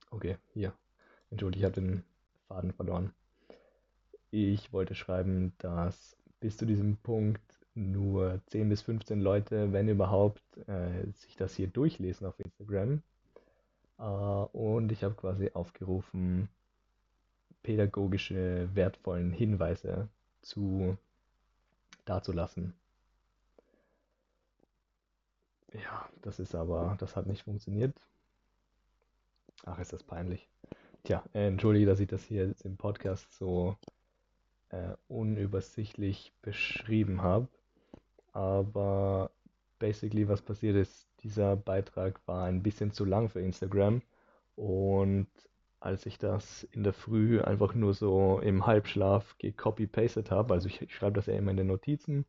Okay, 0.10 0.38
hier. 0.54 0.74
Entschuldigung, 1.30 1.60
ich 1.60 1.66
habe 1.66 1.82
den 1.82 2.04
Faden 2.48 2.74
verloren. 2.74 3.14
Ich 4.30 4.72
wollte 4.74 4.96
schreiben, 4.96 5.54
dass 5.58 6.18
bis 6.40 6.58
zu 6.58 6.66
diesem 6.66 6.98
Punkt 6.98 7.42
nur 7.74 8.42
10 8.48 8.70
bis 8.70 8.82
15 8.82 9.22
Leute, 9.22 9.72
wenn 9.72 9.88
überhaupt, 9.88 10.42
äh, 10.68 11.06
sich 11.14 11.36
das 11.38 11.56
hier 11.56 11.68
durchlesen 11.68 12.28
auf 12.28 12.40
Instagram. 12.40 13.02
Äh, 13.98 14.04
und 14.04 14.92
ich 14.92 15.04
habe 15.04 15.16
quasi 15.16 15.52
aufgerufen, 15.54 16.50
pädagogische, 17.64 18.70
wertvollen 18.74 19.32
Hinweise 19.32 20.10
zu 20.42 20.98
dazulassen. 22.06 22.74
Ja, 25.74 26.10
das 26.22 26.40
ist 26.40 26.56
aber, 26.56 26.98
das 27.00 27.16
hat 27.16 27.28
nicht 27.28 27.44
funktioniert. 27.44 27.96
Ach, 29.66 29.80
ist 29.80 29.94
das 29.94 30.04
peinlich. 30.04 30.48
Tja, 31.04 31.24
äh, 31.34 31.48
entschuldige, 31.48 31.86
dass 31.86 32.00
ich 32.00 32.08
das 32.08 32.24
hier 32.24 32.48
jetzt 32.48 32.66
im 32.66 32.78
Podcast 32.78 33.32
so 33.38 33.76
äh, 34.70 34.96
unübersichtlich 35.08 36.34
beschrieben 36.42 37.22
habe. 37.22 37.48
Aber 38.34 39.32
basically, 39.80 40.28
was 40.28 40.42
passiert 40.42 40.76
ist, 40.76 41.08
dieser 41.24 41.56
Beitrag 41.56 42.20
war 42.26 42.46
ein 42.46 42.64
bisschen 42.64 42.92
zu 42.92 43.06
lang 43.06 43.30
für 43.30 43.42
Instagram. 43.42 44.02
Und 44.56 45.28
als 45.80 46.06
ich 46.06 46.18
das 46.18 46.64
in 46.72 46.84
der 46.84 46.94
Früh 46.94 47.42
einfach 47.42 47.74
nur 47.74 47.94
so 47.94 48.40
im 48.40 48.66
Halbschlaf 48.66 49.36
gecopy-pasted 49.40 50.32
habe, 50.32 50.54
also 50.54 50.68
ich, 50.68 50.82
ich 50.82 50.94
schreibe 50.94 51.16
das 51.16 51.26
ja 51.26 51.34
immer 51.34 51.52
in 51.52 51.58
den 51.58 51.68
Notizen 51.68 52.26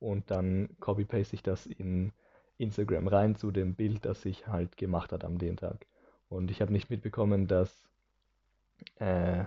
und 0.00 0.30
dann 0.30 0.68
copy-paste 0.80 1.34
ich 1.34 1.42
das 1.42 1.66
in 1.66 2.12
Instagram 2.58 3.06
rein 3.06 3.36
zu 3.36 3.52
dem 3.52 3.74
Bild, 3.74 4.04
das 4.04 4.24
ich 4.24 4.48
halt 4.48 4.76
gemacht 4.76 5.12
hat 5.12 5.24
am 5.24 5.38
den 5.38 5.56
Tag. 5.56 5.86
Und 6.28 6.50
ich 6.50 6.60
habe 6.60 6.72
nicht 6.72 6.90
mitbekommen, 6.90 7.46
dass 7.46 7.88
äh, 8.96 9.44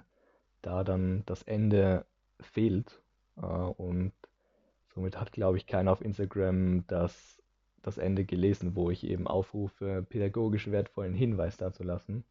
da 0.61 0.83
dann 0.83 1.23
das 1.25 1.43
Ende 1.43 2.05
fehlt. 2.39 3.01
Äh, 3.38 3.45
und 3.45 4.13
somit 4.93 5.19
hat, 5.19 5.31
glaube 5.31 5.57
ich, 5.57 5.67
keiner 5.67 5.91
auf 5.91 6.01
Instagram 6.01 6.85
das, 6.88 7.41
das 7.81 7.97
Ende 7.97 8.25
gelesen, 8.25 8.75
wo 8.75 8.89
ich 8.89 9.05
eben 9.05 9.27
aufrufe, 9.27 10.05
pädagogisch 10.07 10.71
wertvollen 10.71 11.13
Hinweis 11.13 11.57
dazulassen. 11.57 12.23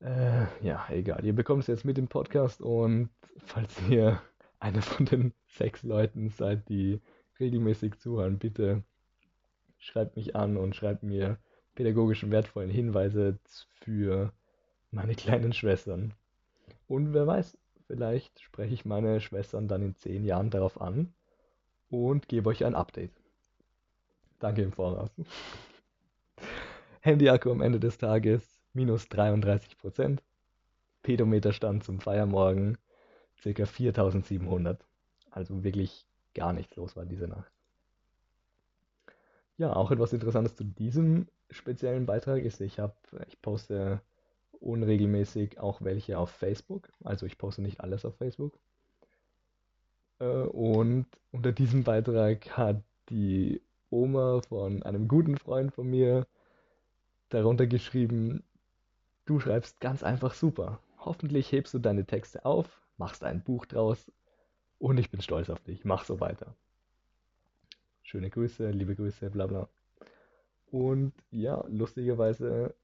Äh, 0.00 0.46
ja, 0.62 0.84
egal. 0.90 1.24
Ihr 1.24 1.34
bekommt 1.34 1.62
es 1.62 1.68
jetzt 1.68 1.84
mit 1.84 1.96
dem 1.96 2.08
Podcast 2.08 2.60
und 2.60 3.10
falls 3.44 3.80
ihr 3.88 4.20
einer 4.58 4.82
von 4.82 5.06
den 5.06 5.32
sechs 5.46 5.82
Leuten 5.82 6.30
seid, 6.30 6.68
die 6.68 7.00
regelmäßig 7.40 7.98
zuhören, 7.98 8.38
bitte 8.38 8.84
schreibt 9.78 10.16
mich 10.16 10.36
an 10.36 10.56
und 10.56 10.76
schreibt 10.76 11.02
mir 11.02 11.38
pädagogischen 11.74 12.30
wertvollen 12.30 12.70
Hinweise 12.70 13.38
für 13.80 14.32
meine 14.90 15.14
kleinen 15.14 15.52
Schwestern. 15.52 16.14
Und 16.88 17.14
wer 17.14 17.26
weiß, 17.26 17.56
vielleicht 17.86 18.40
spreche 18.40 18.74
ich 18.74 18.84
meine 18.84 19.20
Schwestern 19.20 19.68
dann 19.68 19.82
in 19.82 19.96
zehn 19.96 20.24
Jahren 20.24 20.50
darauf 20.50 20.80
an 20.80 21.12
und 21.90 22.28
gebe 22.28 22.50
euch 22.50 22.64
ein 22.64 22.74
Update. 22.74 23.12
Danke 24.38 24.62
im 24.62 24.72
Voraus. 24.72 25.10
Handy-Akku 27.00 27.50
am 27.50 27.60
Ende 27.62 27.80
des 27.80 27.98
Tages 27.98 28.60
minus 28.72 29.06
33%. 29.06 30.18
Pedometerstand 31.02 31.82
zum 31.82 32.00
Feiermorgen 32.00 32.78
ca. 33.42 33.66
4700. 33.66 34.84
Also 35.30 35.64
wirklich 35.64 36.06
gar 36.34 36.52
nichts 36.52 36.76
los 36.76 36.96
war 36.96 37.04
diese 37.04 37.28
Nacht. 37.28 37.50
Ja, 39.58 39.74
auch 39.74 39.90
etwas 39.90 40.12
Interessantes 40.12 40.56
zu 40.56 40.64
diesem 40.64 41.26
speziellen 41.52 42.06
Beitrag 42.06 42.42
ist, 42.42 42.60
ich 42.60 42.78
habe, 42.78 42.94
ich 43.28 43.40
poste 43.40 44.00
unregelmäßig 44.60 45.58
auch 45.58 45.82
welche 45.82 46.18
auf 46.18 46.30
Facebook. 46.30 46.88
Also 47.04 47.26
ich 47.26 47.38
poste 47.38 47.62
nicht 47.62 47.80
alles 47.80 48.04
auf 48.04 48.16
Facebook. 48.16 48.58
Äh, 50.20 50.24
und 50.24 51.06
unter 51.32 51.52
diesem 51.52 51.84
Beitrag 51.84 52.56
hat 52.56 52.82
die 53.10 53.60
Oma 53.90 54.40
von 54.48 54.82
einem 54.82 55.08
guten 55.08 55.36
Freund 55.36 55.72
von 55.72 55.88
mir 55.88 56.26
darunter 57.28 57.66
geschrieben, 57.66 58.42
du 59.26 59.40
schreibst 59.40 59.80
ganz 59.80 60.02
einfach 60.02 60.34
super. 60.34 60.80
Hoffentlich 60.98 61.50
hebst 61.52 61.74
du 61.74 61.78
deine 61.78 62.06
Texte 62.06 62.44
auf, 62.44 62.80
machst 62.96 63.24
ein 63.24 63.42
Buch 63.42 63.66
draus 63.66 64.10
und 64.78 64.98
ich 64.98 65.10
bin 65.10 65.20
stolz 65.20 65.50
auf 65.50 65.60
dich. 65.60 65.84
Mach 65.84 66.04
so 66.04 66.20
weiter. 66.20 66.54
Schöne 68.02 68.30
Grüße, 68.30 68.70
liebe 68.70 68.94
Grüße, 68.94 69.30
bla 69.30 69.46
bla. 69.46 69.68
Und 70.72 71.12
ja, 71.30 71.62
lustigerweise 71.68 72.74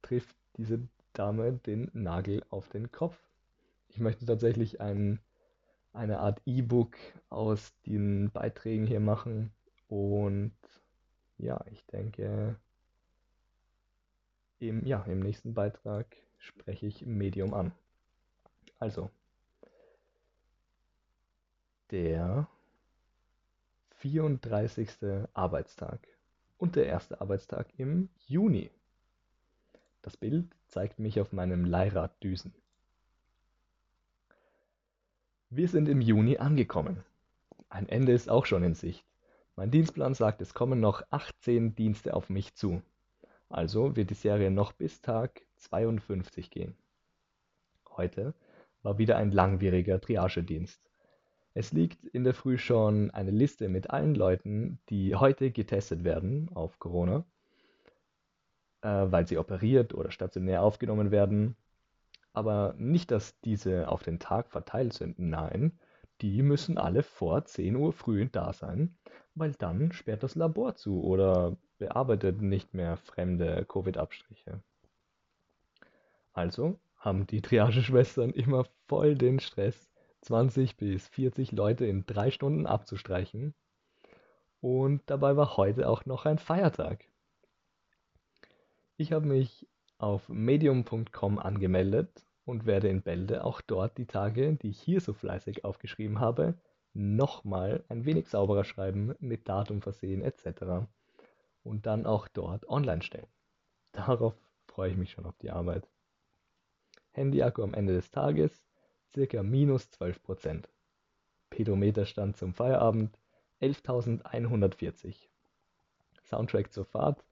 trifft 0.00 0.34
diese 0.56 0.80
Dame 1.12 1.52
den 1.52 1.90
Nagel 1.92 2.42
auf 2.48 2.70
den 2.70 2.90
Kopf. 2.90 3.18
Ich 3.90 4.00
möchte 4.00 4.24
tatsächlich 4.24 4.80
ein, 4.80 5.20
eine 5.92 6.20
Art 6.20 6.40
E-Book 6.46 6.96
aus 7.28 7.74
den 7.84 8.30
Beiträgen 8.30 8.86
hier 8.86 9.00
machen. 9.00 9.52
Und 9.88 10.56
ja, 11.36 11.62
ich 11.70 11.84
denke, 11.84 12.56
im, 14.58 14.86
ja, 14.86 15.02
im 15.02 15.20
nächsten 15.20 15.52
Beitrag 15.52 16.06
spreche 16.38 16.86
ich 16.86 17.04
Medium 17.04 17.52
an. 17.52 17.72
Also, 18.78 19.10
der 21.90 22.48
34. 23.98 25.28
Arbeitstag 25.34 26.15
und 26.58 26.76
der 26.76 26.86
erste 26.86 27.20
Arbeitstag 27.20 27.66
im 27.76 28.08
Juni. 28.26 28.70
Das 30.02 30.16
Bild 30.16 30.46
zeigt 30.68 30.98
mich 30.98 31.20
auf 31.20 31.32
meinem 31.32 31.64
Leihrad 31.64 32.22
düsen. 32.22 32.54
Wir 35.50 35.68
sind 35.68 35.88
im 35.88 36.00
Juni 36.00 36.38
angekommen. 36.38 37.04
Ein 37.68 37.88
Ende 37.88 38.12
ist 38.12 38.28
auch 38.28 38.46
schon 38.46 38.62
in 38.62 38.74
Sicht. 38.74 39.04
Mein 39.56 39.70
Dienstplan 39.70 40.14
sagt, 40.14 40.42
es 40.42 40.54
kommen 40.54 40.80
noch 40.80 41.02
18 41.10 41.74
Dienste 41.74 42.14
auf 42.14 42.28
mich 42.28 42.54
zu. 42.54 42.82
Also 43.48 43.96
wird 43.96 44.10
die 44.10 44.14
Serie 44.14 44.50
noch 44.50 44.72
bis 44.72 45.00
Tag 45.00 45.42
52 45.56 46.50
gehen. 46.50 46.76
Heute 47.96 48.34
war 48.82 48.98
wieder 48.98 49.16
ein 49.16 49.30
langwieriger 49.30 50.00
Triagedienst. 50.00 50.85
Es 51.56 51.72
liegt 51.72 52.04
in 52.08 52.22
der 52.22 52.34
Früh 52.34 52.58
schon 52.58 53.10
eine 53.12 53.30
Liste 53.30 53.70
mit 53.70 53.88
allen 53.88 54.14
Leuten, 54.14 54.78
die 54.90 55.14
heute 55.14 55.50
getestet 55.50 56.04
werden 56.04 56.50
auf 56.52 56.78
Corona, 56.78 57.24
äh, 58.82 58.88
weil 58.88 59.26
sie 59.26 59.38
operiert 59.38 59.94
oder 59.94 60.10
stationär 60.10 60.62
aufgenommen 60.62 61.10
werden. 61.10 61.56
Aber 62.34 62.74
nicht, 62.76 63.10
dass 63.10 63.40
diese 63.40 63.88
auf 63.88 64.02
den 64.02 64.18
Tag 64.18 64.50
verteilt 64.50 64.92
sind. 64.92 65.18
Nein, 65.18 65.78
die 66.20 66.42
müssen 66.42 66.76
alle 66.76 67.02
vor 67.02 67.46
10 67.46 67.74
Uhr 67.76 67.94
früh 67.94 68.28
da 68.30 68.52
sein, 68.52 68.94
weil 69.34 69.52
dann 69.52 69.92
sperrt 69.92 70.24
das 70.24 70.34
Labor 70.34 70.74
zu 70.74 71.02
oder 71.02 71.56
bearbeitet 71.78 72.42
nicht 72.42 72.74
mehr 72.74 72.98
fremde 72.98 73.64
Covid-Abstriche. 73.64 74.60
Also 76.34 76.78
haben 76.98 77.26
die 77.26 77.40
Triageschwestern 77.40 78.32
immer 78.32 78.66
voll 78.88 79.14
den 79.14 79.40
Stress, 79.40 79.88
20 80.22 80.76
bis 80.76 81.08
40 81.08 81.52
Leute 81.52 81.86
in 81.86 82.06
drei 82.06 82.30
Stunden 82.30 82.66
abzustreichen. 82.66 83.54
Und 84.60 85.02
dabei 85.06 85.36
war 85.36 85.56
heute 85.56 85.88
auch 85.88 86.06
noch 86.06 86.26
ein 86.26 86.38
Feiertag. 86.38 87.04
Ich 88.96 89.12
habe 89.12 89.26
mich 89.26 89.68
auf 89.98 90.28
medium.com 90.28 91.38
angemeldet 91.38 92.26
und 92.44 92.64
werde 92.64 92.88
in 92.88 93.02
Bälde 93.02 93.44
auch 93.44 93.60
dort 93.60 93.98
die 93.98 94.06
Tage, 94.06 94.54
die 94.54 94.70
ich 94.70 94.80
hier 94.80 95.00
so 95.00 95.12
fleißig 95.12 95.64
aufgeschrieben 95.64 96.20
habe, 96.20 96.54
nochmal 96.94 97.84
ein 97.88 98.04
wenig 98.04 98.28
sauberer 98.28 98.64
schreiben, 98.64 99.14
mit 99.18 99.48
Datum 99.48 99.82
versehen 99.82 100.22
etc. 100.22 100.88
Und 101.62 101.86
dann 101.86 102.06
auch 102.06 102.28
dort 102.28 102.68
online 102.68 103.02
stellen. 103.02 103.26
Darauf 103.92 104.34
freue 104.66 104.90
ich 104.90 104.96
mich 104.96 105.10
schon 105.10 105.26
auf 105.26 105.36
die 105.38 105.50
Arbeit. 105.50 105.88
Handyakku 107.12 107.62
am 107.62 107.74
Ende 107.74 107.94
des 107.94 108.10
Tages 108.10 108.66
circa 109.14 109.42
minus 109.42 109.88
12%. 109.98 110.64
Pedometerstand 111.50 112.36
zum 112.36 112.54
Feierabend 112.54 113.16
11.140. 113.60 115.14
Soundtrack 116.24 116.72
zur 116.72 116.84
Fahrt 116.84 117.24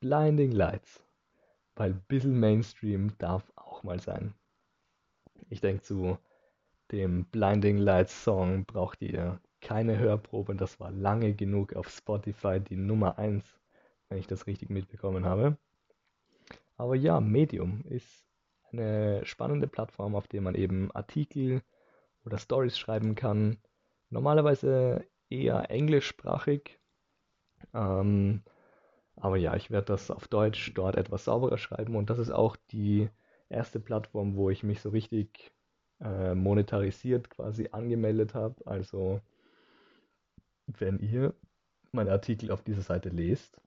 Blinding 0.00 0.52
Lights, 0.52 1.02
weil 1.76 1.94
bisschen 1.94 2.38
Mainstream 2.38 3.16
darf 3.18 3.50
auch 3.56 3.82
mal 3.82 4.00
sein. 4.00 4.34
Ich 5.48 5.60
denke, 5.60 5.82
zu 5.82 6.18
dem 6.90 7.24
Blinding 7.26 7.78
Lights 7.78 8.24
Song 8.24 8.64
braucht 8.64 9.00
ihr 9.02 9.40
keine 9.60 9.98
Hörprobe, 9.98 10.54
das 10.54 10.78
war 10.78 10.90
lange 10.90 11.32
genug 11.32 11.74
auf 11.74 11.88
Spotify 11.88 12.60
die 12.60 12.76
Nummer 12.76 13.18
1, 13.18 13.42
wenn 14.08 14.18
ich 14.18 14.26
das 14.26 14.46
richtig 14.46 14.68
mitbekommen 14.68 15.24
habe. 15.24 15.56
Aber 16.76 16.96
ja, 16.96 17.20
Medium 17.20 17.82
ist 17.88 18.23
eine 18.78 19.24
spannende 19.24 19.66
Plattform, 19.66 20.14
auf 20.14 20.28
der 20.28 20.40
man 20.40 20.54
eben 20.54 20.90
Artikel 20.92 21.62
oder 22.24 22.38
Stories 22.38 22.78
schreiben 22.78 23.14
kann. 23.14 23.58
Normalerweise 24.10 25.06
eher 25.30 25.70
englischsprachig. 25.70 26.78
Ähm, 27.72 28.42
aber 29.16 29.36
ja, 29.36 29.54
ich 29.56 29.70
werde 29.70 29.86
das 29.86 30.10
auf 30.10 30.28
Deutsch 30.28 30.72
dort 30.74 30.96
etwas 30.96 31.24
sauberer 31.24 31.58
schreiben 31.58 31.96
und 31.96 32.10
das 32.10 32.18
ist 32.18 32.30
auch 32.30 32.56
die 32.70 33.08
erste 33.48 33.80
Plattform, 33.80 34.36
wo 34.36 34.50
ich 34.50 34.62
mich 34.62 34.80
so 34.80 34.90
richtig 34.90 35.52
äh, 36.00 36.34
monetarisiert 36.34 37.30
quasi 37.30 37.68
angemeldet 37.72 38.34
habe. 38.34 38.56
Also 38.66 39.20
wenn 40.66 40.98
ihr 40.98 41.34
meine 41.92 42.10
Artikel 42.12 42.50
auf 42.50 42.62
dieser 42.62 42.82
Seite 42.82 43.08
lest 43.10 43.60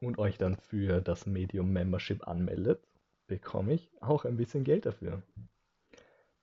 und 0.00 0.18
euch 0.18 0.38
dann 0.38 0.56
für 0.56 1.00
das 1.00 1.26
Medium 1.26 1.72
Membership 1.72 2.26
anmeldet, 2.26 2.86
bekomme 3.30 3.74
ich 3.74 3.88
auch 4.00 4.24
ein 4.24 4.36
bisschen 4.36 4.64
Geld 4.64 4.86
dafür. 4.86 5.22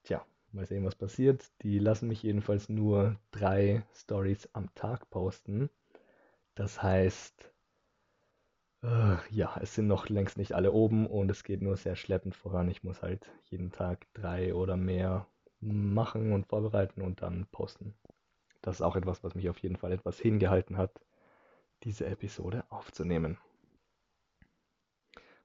Tja, 0.03 0.25
mal 0.53 0.65
sehen, 0.65 0.85
was 0.85 0.95
passiert. 0.95 1.43
Die 1.61 1.79
lassen 1.79 2.07
mich 2.07 2.23
jedenfalls 2.23 2.69
nur 2.69 3.19
drei 3.31 3.83
Stories 3.93 4.47
am 4.53 4.73
Tag 4.73 5.09
posten. 5.09 5.69
Das 6.55 6.81
heißt, 6.81 7.51
äh, 8.83 9.17
ja, 9.31 9.59
es 9.61 9.75
sind 9.75 9.87
noch 9.87 10.07
längst 10.07 10.37
nicht 10.37 10.53
alle 10.53 10.71
oben 10.71 11.07
und 11.07 11.29
es 11.29 11.43
geht 11.43 11.61
nur 11.61 11.75
sehr 11.75 11.97
schleppend 11.97 12.35
voran. 12.35 12.69
Ich 12.69 12.83
muss 12.83 13.01
halt 13.01 13.29
jeden 13.49 13.71
Tag 13.73 14.07
drei 14.13 14.55
oder 14.55 14.77
mehr 14.77 15.27
machen 15.59 16.31
und 16.31 16.47
vorbereiten 16.47 17.01
und 17.01 17.21
dann 17.21 17.47
posten. 17.51 17.95
Das 18.61 18.75
ist 18.75 18.81
auch 18.81 18.95
etwas, 18.95 19.25
was 19.25 19.35
mich 19.35 19.49
auf 19.49 19.59
jeden 19.59 19.75
Fall 19.75 19.91
etwas 19.91 20.17
hingehalten 20.19 20.77
hat, 20.77 21.01
diese 21.83 22.05
Episode 22.05 22.63
aufzunehmen. 22.69 23.37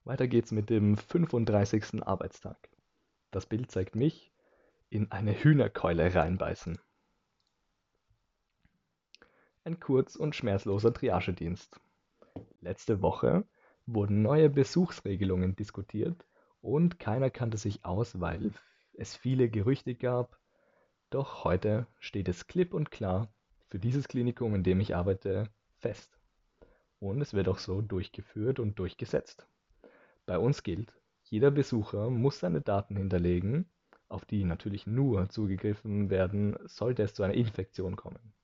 Weiter 0.05 0.27
geht's 0.27 0.51
mit 0.51 0.69
dem 0.69 0.97
35. 0.97 2.03
Arbeitstag. 2.03 2.69
Das 3.31 3.47
Bild 3.47 3.71
zeigt 3.71 3.95
mich 3.95 4.33
in 4.91 5.13
eine 5.13 5.33
Hühnerkeule 5.33 6.13
reinbeißen. 6.13 6.79
Ein 9.63 9.79
kurz 9.79 10.17
und 10.17 10.35
schmerzloser 10.35 10.93
Triagedienst. 10.93 11.81
Letzte 12.61 13.01
Woche 13.01 13.45
wurden 13.87 14.23
neue 14.23 14.51
Besuchsregelungen 14.51 15.55
diskutiert 15.55 16.27
und 16.61 16.99
keiner 16.99 17.31
kannte 17.31 17.57
sich 17.57 17.85
aus, 17.85 18.19
weil 18.21 18.53
es 18.95 19.15
viele 19.15 19.49
Gerüchte 19.49 19.95
gab. 19.95 20.37
Doch 21.11 21.45
heute 21.45 21.87
steht 22.01 22.29
es 22.29 22.49
klipp 22.49 22.75
und 22.75 22.91
klar 22.91 23.33
für 23.69 23.79
dieses 23.79 24.09
Klinikum, 24.09 24.57
in 24.57 24.65
dem 24.65 24.81
ich 24.81 24.97
arbeite, 24.97 25.49
fest. 25.79 26.19
Und 26.99 27.21
es 27.21 27.35
wird 27.35 27.49
auch 27.49 27.59
so 27.59 27.83
durchgeführt 27.83 28.59
und 28.59 28.81
durchgesetzt. 28.81 29.47
Bei 30.27 30.39
uns 30.39 30.63
gilt, 30.63 30.93
jeder 31.25 31.51
Besucher 31.51 32.11
muss 32.11 32.39
seine 32.39 32.61
Daten 32.61 32.97
hinterlegen, 32.97 33.69
auf 34.09 34.25
die 34.25 34.45
natürlich 34.45 34.87
nur 34.87 35.29
zugegriffen 35.31 36.11
werden, 36.11 36.57
sollte 36.67 37.03
es 37.03 37.15
zu 37.15 37.23
einer 37.23 37.35
Infektion 37.35 37.97
kommen. 37.97 38.35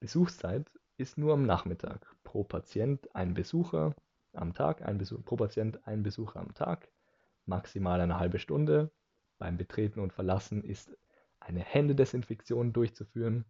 Besuchszeit 0.00 0.70
ist 0.96 1.18
nur 1.18 1.34
am 1.34 1.44
Nachmittag. 1.44 2.06
Pro 2.22 2.44
Patient 2.44 3.14
ein 3.14 3.34
Besucher 3.34 3.94
am 4.32 4.54
Tag, 4.54 4.80
maximal 7.46 8.00
eine 8.00 8.18
halbe 8.18 8.38
Stunde. 8.38 8.90
Beim 9.38 9.56
Betreten 9.56 10.00
und 10.00 10.12
Verlassen 10.12 10.62
ist 10.62 10.96
eine 11.40 11.60
Händedesinfektion 11.60 12.72
durchzuführen 12.72 13.44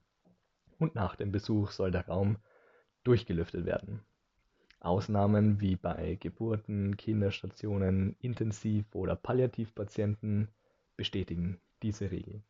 und 0.78 0.94
nach 0.94 1.16
dem 1.16 1.32
Besuch 1.32 1.70
soll 1.70 1.90
der 1.90 2.06
Raum 2.06 2.38
durchgelüftet 3.04 3.64
werden. 3.64 4.04
Ausnahmen 4.80 5.60
wie 5.60 5.76
bei 5.76 6.16
Geburten, 6.20 6.96
Kinderstationen, 6.96 8.16
Intensiv- 8.20 8.94
oder 8.94 9.16
Palliativpatienten 9.16 10.48
bestätigen 10.96 11.60
diese 11.82 12.10
Regel. 12.10 12.42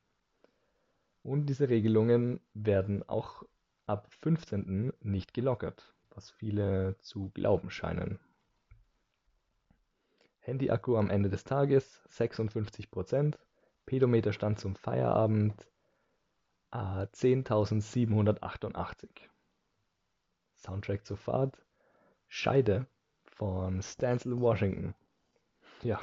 Und 1.23 1.47
diese 1.47 1.69
Regelungen 1.69 2.41
werden 2.55 3.09
auch 3.09 3.43
ab 3.87 4.09
15. 4.21 4.93
nicht 5.01 5.35
gelockert, 5.35 5.95
was 6.11 6.31
viele 6.31 6.97
zu 7.01 7.31
glauben 7.31 7.71
scheinen. 7.71 8.21
Handyakku 10.41 10.97
am 10.97 11.11
Ende 11.11 11.29
des 11.29 11.45
Tages 11.45 12.03
56%, 12.11 13.37
Pedometerstand 13.85 14.59
zum 14.59 14.75
Feierabend 14.77 15.69
äh, 16.73 17.07
10.788. 17.07 19.09
Soundtrack 20.57 21.07
zur 21.07 21.17
Fahrt 21.17 21.63
Scheide 22.29 22.87
von 23.25 23.83
Stansel 23.83 24.41
Washington. 24.41 24.95
Ja, 25.83 26.01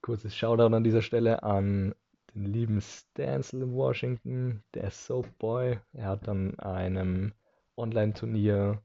kurzes 0.00 0.36
Shoutout 0.36 0.74
an 0.74 0.84
dieser 0.84 1.02
Stelle 1.02 1.42
an 1.42 1.94
den 2.34 2.46
lieben 2.46 2.80
Stansel 2.80 3.70
Washington, 3.72 4.62
der 4.74 4.90
Soap 4.90 5.38
Boy. 5.38 5.78
Er 5.92 6.06
hat 6.06 6.28
an 6.28 6.58
einem 6.58 7.32
Online-Turnier 7.76 8.82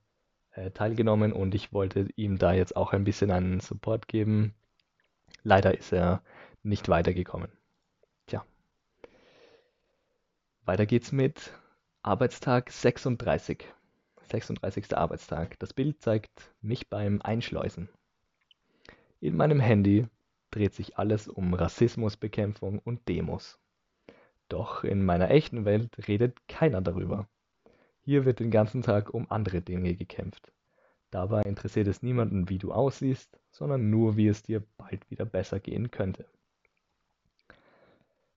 äh, 0.51 0.71
teilgenommen 0.71 1.33
und 1.33 1.55
ich 1.55 1.73
wollte 1.73 2.07
ihm 2.15 2.37
da 2.37 2.53
jetzt 2.53 2.75
auch 2.75 2.93
ein 2.93 3.03
bisschen 3.03 3.31
einen 3.31 3.59
Support 3.59 4.07
geben. 4.07 4.53
Leider 5.43 5.77
ist 5.77 5.93
er 5.93 6.21
nicht 6.63 6.89
weitergekommen. 6.89 7.51
Tja. 8.25 8.45
Weiter 10.65 10.85
geht's 10.85 11.11
mit 11.11 11.53
Arbeitstag 12.01 12.71
36. 12.71 13.65
36. 14.29 14.95
Arbeitstag. 14.97 15.57
Das 15.59 15.73
Bild 15.73 16.01
zeigt 16.01 16.53
mich 16.61 16.89
beim 16.89 17.21
Einschleusen. 17.21 17.89
In 19.19 19.35
meinem 19.35 19.59
Handy 19.59 20.07
dreht 20.51 20.73
sich 20.73 20.97
alles 20.97 21.27
um 21.27 21.53
Rassismusbekämpfung 21.53 22.79
und 22.79 23.07
Demos. 23.07 23.59
Doch 24.49 24.83
in 24.83 25.03
meiner 25.03 25.31
echten 25.31 25.65
Welt 25.65 26.07
redet 26.07 26.47
keiner 26.47 26.81
darüber. 26.81 27.27
Hier 28.01 28.25
wird 28.25 28.39
den 28.39 28.51
ganzen 28.51 28.81
Tag 28.81 29.13
um 29.13 29.29
andere 29.29 29.61
Dinge 29.61 29.95
gekämpft. 29.95 30.53
Dabei 31.11 31.41
interessiert 31.43 31.87
es 31.87 32.01
niemanden, 32.01 32.49
wie 32.49 32.57
du 32.57 32.71
aussiehst, 32.71 33.39
sondern 33.51 33.89
nur, 33.89 34.17
wie 34.17 34.27
es 34.27 34.43
dir 34.43 34.63
bald 34.77 35.09
wieder 35.09 35.25
besser 35.25 35.59
gehen 35.59 35.91
könnte. 35.91 36.25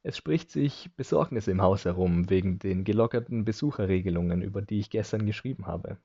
Es 0.02 0.16
spricht 0.16 0.50
sich 0.50 0.90
Besorgnis 0.96 1.46
im 1.46 1.60
Haus 1.60 1.84
herum 1.84 2.30
wegen 2.30 2.58
den 2.58 2.84
gelockerten 2.84 3.44
Besucherregelungen, 3.44 4.40
über 4.40 4.62
die 4.62 4.80
ich 4.80 4.88
gestern 4.88 5.26
geschrieben 5.26 5.66
habe. 5.66 5.98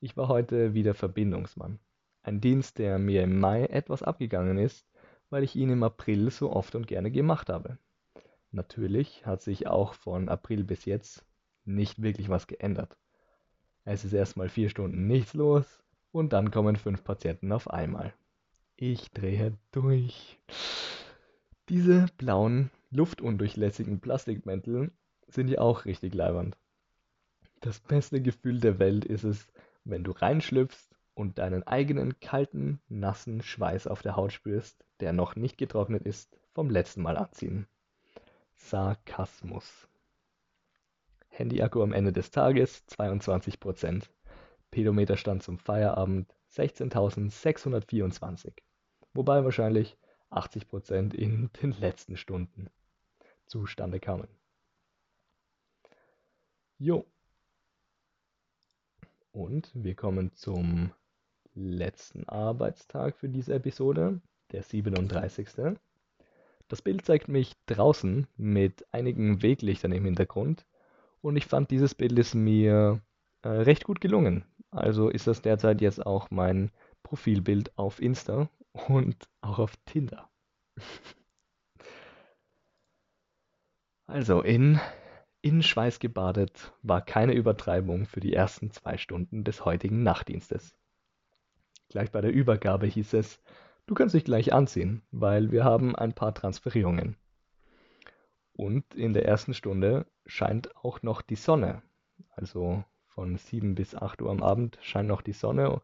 Ich 0.00 0.16
war 0.16 0.28
heute 0.28 0.74
wieder 0.74 0.92
Verbindungsmann. 0.92 1.78
Ein 2.22 2.42
Dienst, 2.42 2.78
der 2.78 2.98
mir 2.98 3.22
im 3.22 3.40
Mai 3.40 3.64
etwas 3.64 4.02
abgegangen 4.02 4.58
ist, 4.58 4.86
weil 5.30 5.42
ich 5.42 5.56
ihn 5.56 5.70
im 5.70 5.82
April 5.82 6.30
so 6.30 6.52
oft 6.52 6.74
und 6.74 6.86
gerne 6.86 7.10
gemacht 7.10 7.48
habe. 7.48 7.78
Natürlich 8.50 9.24
hat 9.24 9.40
sich 9.40 9.66
auch 9.66 9.94
von 9.94 10.28
April 10.28 10.62
bis 10.62 10.84
jetzt 10.84 11.24
nicht 11.64 12.02
wirklich 12.02 12.28
was 12.28 12.46
geändert. 12.46 12.98
Es 13.84 14.04
ist 14.04 14.12
erstmal 14.12 14.50
vier 14.50 14.68
Stunden 14.68 15.06
nichts 15.06 15.32
los 15.32 15.82
und 16.12 16.34
dann 16.34 16.50
kommen 16.50 16.76
fünf 16.76 17.02
Patienten 17.04 17.52
auf 17.52 17.70
einmal. 17.70 18.12
Ich 18.76 19.10
drehe 19.12 19.56
durch. 19.72 20.38
Diese 21.68 22.06
blauen 22.18 22.70
luftundurchlässigen 22.94 24.00
Plastikmäntel 24.00 24.90
sind 25.26 25.48
ja 25.48 25.58
auch 25.58 25.84
richtig 25.84 26.14
leibernd. 26.14 26.56
Das 27.60 27.80
beste 27.80 28.22
Gefühl 28.22 28.60
der 28.60 28.78
Welt 28.78 29.04
ist 29.04 29.24
es, 29.24 29.48
wenn 29.84 30.04
du 30.04 30.12
reinschlüpfst 30.12 30.94
und 31.14 31.38
deinen 31.38 31.64
eigenen 31.64 32.20
kalten, 32.20 32.80
nassen 32.88 33.42
Schweiß 33.42 33.88
auf 33.88 34.02
der 34.02 34.14
Haut 34.14 34.32
spürst, 34.32 34.84
der 35.00 35.12
noch 35.12 35.34
nicht 35.34 35.58
getrocknet 35.58 36.04
ist, 36.04 36.38
vom 36.52 36.70
letzten 36.70 37.02
Mal 37.02 37.16
anziehen. 37.16 37.66
Sarkasmus. 38.54 39.88
Handyakku 41.28 41.82
am 41.82 41.92
Ende 41.92 42.12
des 42.12 42.30
Tages 42.30 42.84
22%. 42.88 44.04
Pedometerstand 44.70 45.42
zum 45.42 45.58
Feierabend 45.58 46.32
16.624. 46.52 48.52
Wobei 49.14 49.44
wahrscheinlich 49.44 49.98
80% 50.30 51.12
in 51.12 51.50
den 51.60 51.72
letzten 51.72 52.16
Stunden 52.16 52.70
zustande 53.46 54.00
kamen. 54.00 54.28
Jo. 56.78 57.06
Und 59.32 59.70
wir 59.74 59.94
kommen 59.94 60.32
zum 60.34 60.92
letzten 61.54 62.28
Arbeitstag 62.28 63.16
für 63.16 63.28
diese 63.28 63.54
Episode, 63.54 64.20
der 64.52 64.62
37. 64.62 65.76
Das 66.68 66.82
Bild 66.82 67.04
zeigt 67.04 67.28
mich 67.28 67.52
draußen 67.66 68.26
mit 68.36 68.86
einigen 68.92 69.42
Weglichtern 69.42 69.92
im 69.92 70.04
Hintergrund 70.04 70.66
und 71.20 71.36
ich 71.36 71.46
fand 71.46 71.70
dieses 71.70 71.94
Bild 71.94 72.18
ist 72.18 72.34
mir 72.34 73.00
äh, 73.42 73.48
recht 73.48 73.84
gut 73.84 74.00
gelungen. 74.00 74.44
Also 74.70 75.08
ist 75.08 75.26
das 75.26 75.42
derzeit 75.42 75.80
jetzt 75.80 76.04
auch 76.04 76.30
mein 76.30 76.70
Profilbild 77.02 77.76
auf 77.78 78.00
Insta 78.00 78.48
und 78.72 79.28
auch 79.40 79.58
auf 79.58 79.76
Tinder. 79.84 80.28
Also 84.14 84.42
in, 84.42 84.78
in 85.42 85.60
Schweiß 85.60 85.98
gebadet 85.98 86.72
war 86.82 87.04
keine 87.04 87.32
Übertreibung 87.32 88.06
für 88.06 88.20
die 88.20 88.32
ersten 88.32 88.70
zwei 88.70 88.96
Stunden 88.96 89.42
des 89.42 89.64
heutigen 89.64 90.04
Nachtdienstes. 90.04 90.76
Gleich 91.88 92.12
bei 92.12 92.20
der 92.20 92.32
Übergabe 92.32 92.86
hieß 92.86 93.14
es, 93.14 93.40
du 93.86 93.94
kannst 93.94 94.14
dich 94.14 94.24
gleich 94.24 94.52
anziehen, 94.52 95.02
weil 95.10 95.50
wir 95.50 95.64
haben 95.64 95.96
ein 95.96 96.12
paar 96.12 96.32
Transferierungen. 96.32 97.16
Und 98.52 98.94
in 98.94 99.14
der 99.14 99.26
ersten 99.26 99.52
Stunde 99.52 100.06
scheint 100.26 100.76
auch 100.76 101.02
noch 101.02 101.20
die 101.20 101.34
Sonne. 101.34 101.82
Also 102.36 102.84
von 103.08 103.36
7 103.36 103.74
bis 103.74 103.96
8 103.96 104.22
Uhr 104.22 104.30
am 104.30 104.44
Abend 104.44 104.78
scheint 104.80 105.08
noch 105.08 105.22
die 105.22 105.32
Sonne. 105.32 105.82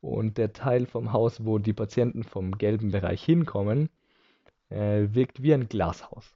Und 0.00 0.38
der 0.38 0.52
Teil 0.52 0.86
vom 0.86 1.12
Haus, 1.12 1.44
wo 1.44 1.60
die 1.60 1.72
Patienten 1.72 2.24
vom 2.24 2.58
gelben 2.58 2.90
Bereich 2.90 3.22
hinkommen, 3.22 3.90
äh, 4.70 5.06
wirkt 5.12 5.44
wie 5.44 5.54
ein 5.54 5.68
Glashaus. 5.68 6.34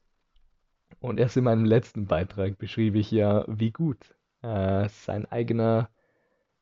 Und 1.01 1.19
erst 1.19 1.37
in 1.37 1.45
meinem 1.45 1.65
letzten 1.65 2.07
Beitrag 2.07 2.59
beschrieb 2.59 2.95
ich 2.95 3.11
ja, 3.11 3.45
wie 3.49 3.71
gut 3.71 4.15
äh, 4.43 4.89
sein 4.89 5.27
eigener 5.27 5.89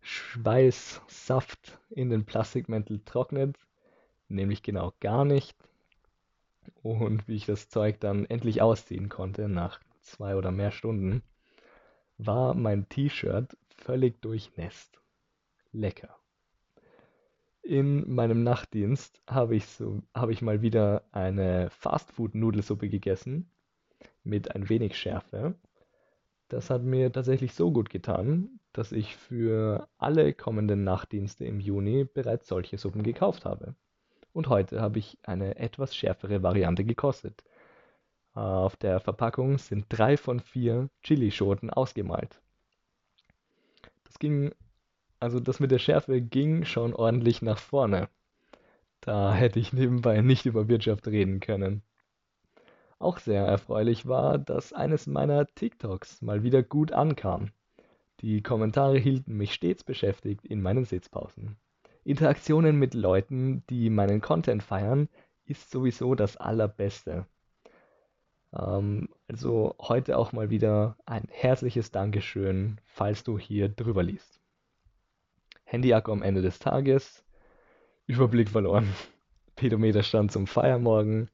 Schweißsaft 0.00 1.78
in 1.90 2.10
den 2.10 2.24
Plastikmäntel 2.24 3.00
trocknet, 3.04 3.56
nämlich 4.28 4.62
genau 4.62 4.92
gar 5.00 5.24
nicht. 5.24 5.56
Und 6.82 7.26
wie 7.28 7.36
ich 7.36 7.46
das 7.46 7.68
Zeug 7.68 8.00
dann 8.00 8.24
endlich 8.26 8.62
ausziehen 8.62 9.08
konnte 9.08 9.48
nach 9.48 9.80
zwei 10.00 10.36
oder 10.36 10.50
mehr 10.50 10.72
Stunden, 10.72 11.22
war 12.18 12.54
mein 12.54 12.88
T-Shirt 12.88 13.56
völlig 13.76 14.20
durchnässt. 14.22 15.00
Lecker. 15.72 16.16
In 17.62 18.12
meinem 18.12 18.42
Nachtdienst 18.42 19.22
habe 19.26 19.54
ich, 19.54 19.66
so, 19.66 20.02
habe 20.14 20.32
ich 20.32 20.42
mal 20.42 20.62
wieder 20.62 21.04
eine 21.12 21.70
Fastfood-Nudelsuppe 21.70 22.88
gegessen 22.88 23.48
mit 24.24 24.54
ein 24.54 24.68
wenig 24.68 24.96
Schärfe. 24.96 25.54
Das 26.48 26.70
hat 26.70 26.82
mir 26.82 27.10
tatsächlich 27.12 27.54
so 27.54 27.72
gut 27.72 27.90
getan, 27.90 28.60
dass 28.72 28.92
ich 28.92 29.16
für 29.16 29.88
alle 29.98 30.32
kommenden 30.34 30.84
Nachtdienste 30.84 31.44
im 31.44 31.60
Juni 31.60 32.04
bereits 32.04 32.48
solche 32.48 32.78
Suppen 32.78 33.02
gekauft 33.02 33.44
habe. 33.44 33.74
Und 34.32 34.48
heute 34.48 34.80
habe 34.80 34.98
ich 34.98 35.18
eine 35.22 35.56
etwas 35.56 35.94
schärfere 35.94 36.42
Variante 36.42 36.84
gekostet. 36.84 37.44
Auf 38.34 38.76
der 38.76 39.00
Verpackung 39.00 39.58
sind 39.58 39.86
drei 39.90 40.16
von 40.16 40.40
vier 40.40 40.88
Chilischoten 41.02 41.68
ausgemalt. 41.68 42.40
Das 44.04 44.18
ging, 44.18 44.54
also 45.20 45.38
das 45.38 45.60
mit 45.60 45.70
der 45.70 45.78
Schärfe 45.78 46.20
ging 46.22 46.64
schon 46.64 46.94
ordentlich 46.94 47.42
nach 47.42 47.58
vorne. 47.58 48.08
Da 49.00 49.34
hätte 49.34 49.58
ich 49.58 49.72
nebenbei 49.72 50.20
nicht 50.20 50.46
über 50.46 50.68
Wirtschaft 50.68 51.06
reden 51.08 51.40
können. 51.40 51.82
Auch 53.02 53.18
sehr 53.18 53.44
erfreulich 53.44 54.06
war, 54.06 54.38
dass 54.38 54.72
eines 54.72 55.08
meiner 55.08 55.44
TikToks 55.44 56.22
mal 56.22 56.44
wieder 56.44 56.62
gut 56.62 56.92
ankam. 56.92 57.50
Die 58.20 58.44
Kommentare 58.44 58.96
hielten 58.96 59.36
mich 59.36 59.54
stets 59.54 59.82
beschäftigt 59.82 60.46
in 60.46 60.62
meinen 60.62 60.84
Sitzpausen. 60.84 61.56
Interaktionen 62.04 62.78
mit 62.78 62.94
Leuten, 62.94 63.64
die 63.68 63.90
meinen 63.90 64.20
Content 64.20 64.62
feiern, 64.62 65.08
ist 65.46 65.72
sowieso 65.72 66.14
das 66.14 66.36
Allerbeste. 66.36 67.26
Ähm, 68.56 69.08
also 69.26 69.74
heute 69.80 70.16
auch 70.16 70.30
mal 70.30 70.50
wieder 70.50 70.96
ein 71.04 71.26
herzliches 71.28 71.90
Dankeschön, 71.90 72.80
falls 72.84 73.24
du 73.24 73.36
hier 73.36 73.68
drüber 73.68 74.04
liest. 74.04 74.40
Handy-Akku 75.64 76.12
am 76.12 76.22
Ende 76.22 76.40
des 76.40 76.60
Tages, 76.60 77.24
Überblick 78.06 78.50
verloren, 78.50 78.94
Pedometerstand 79.56 80.30
zum 80.30 80.46
Feiermorgen, 80.46 81.30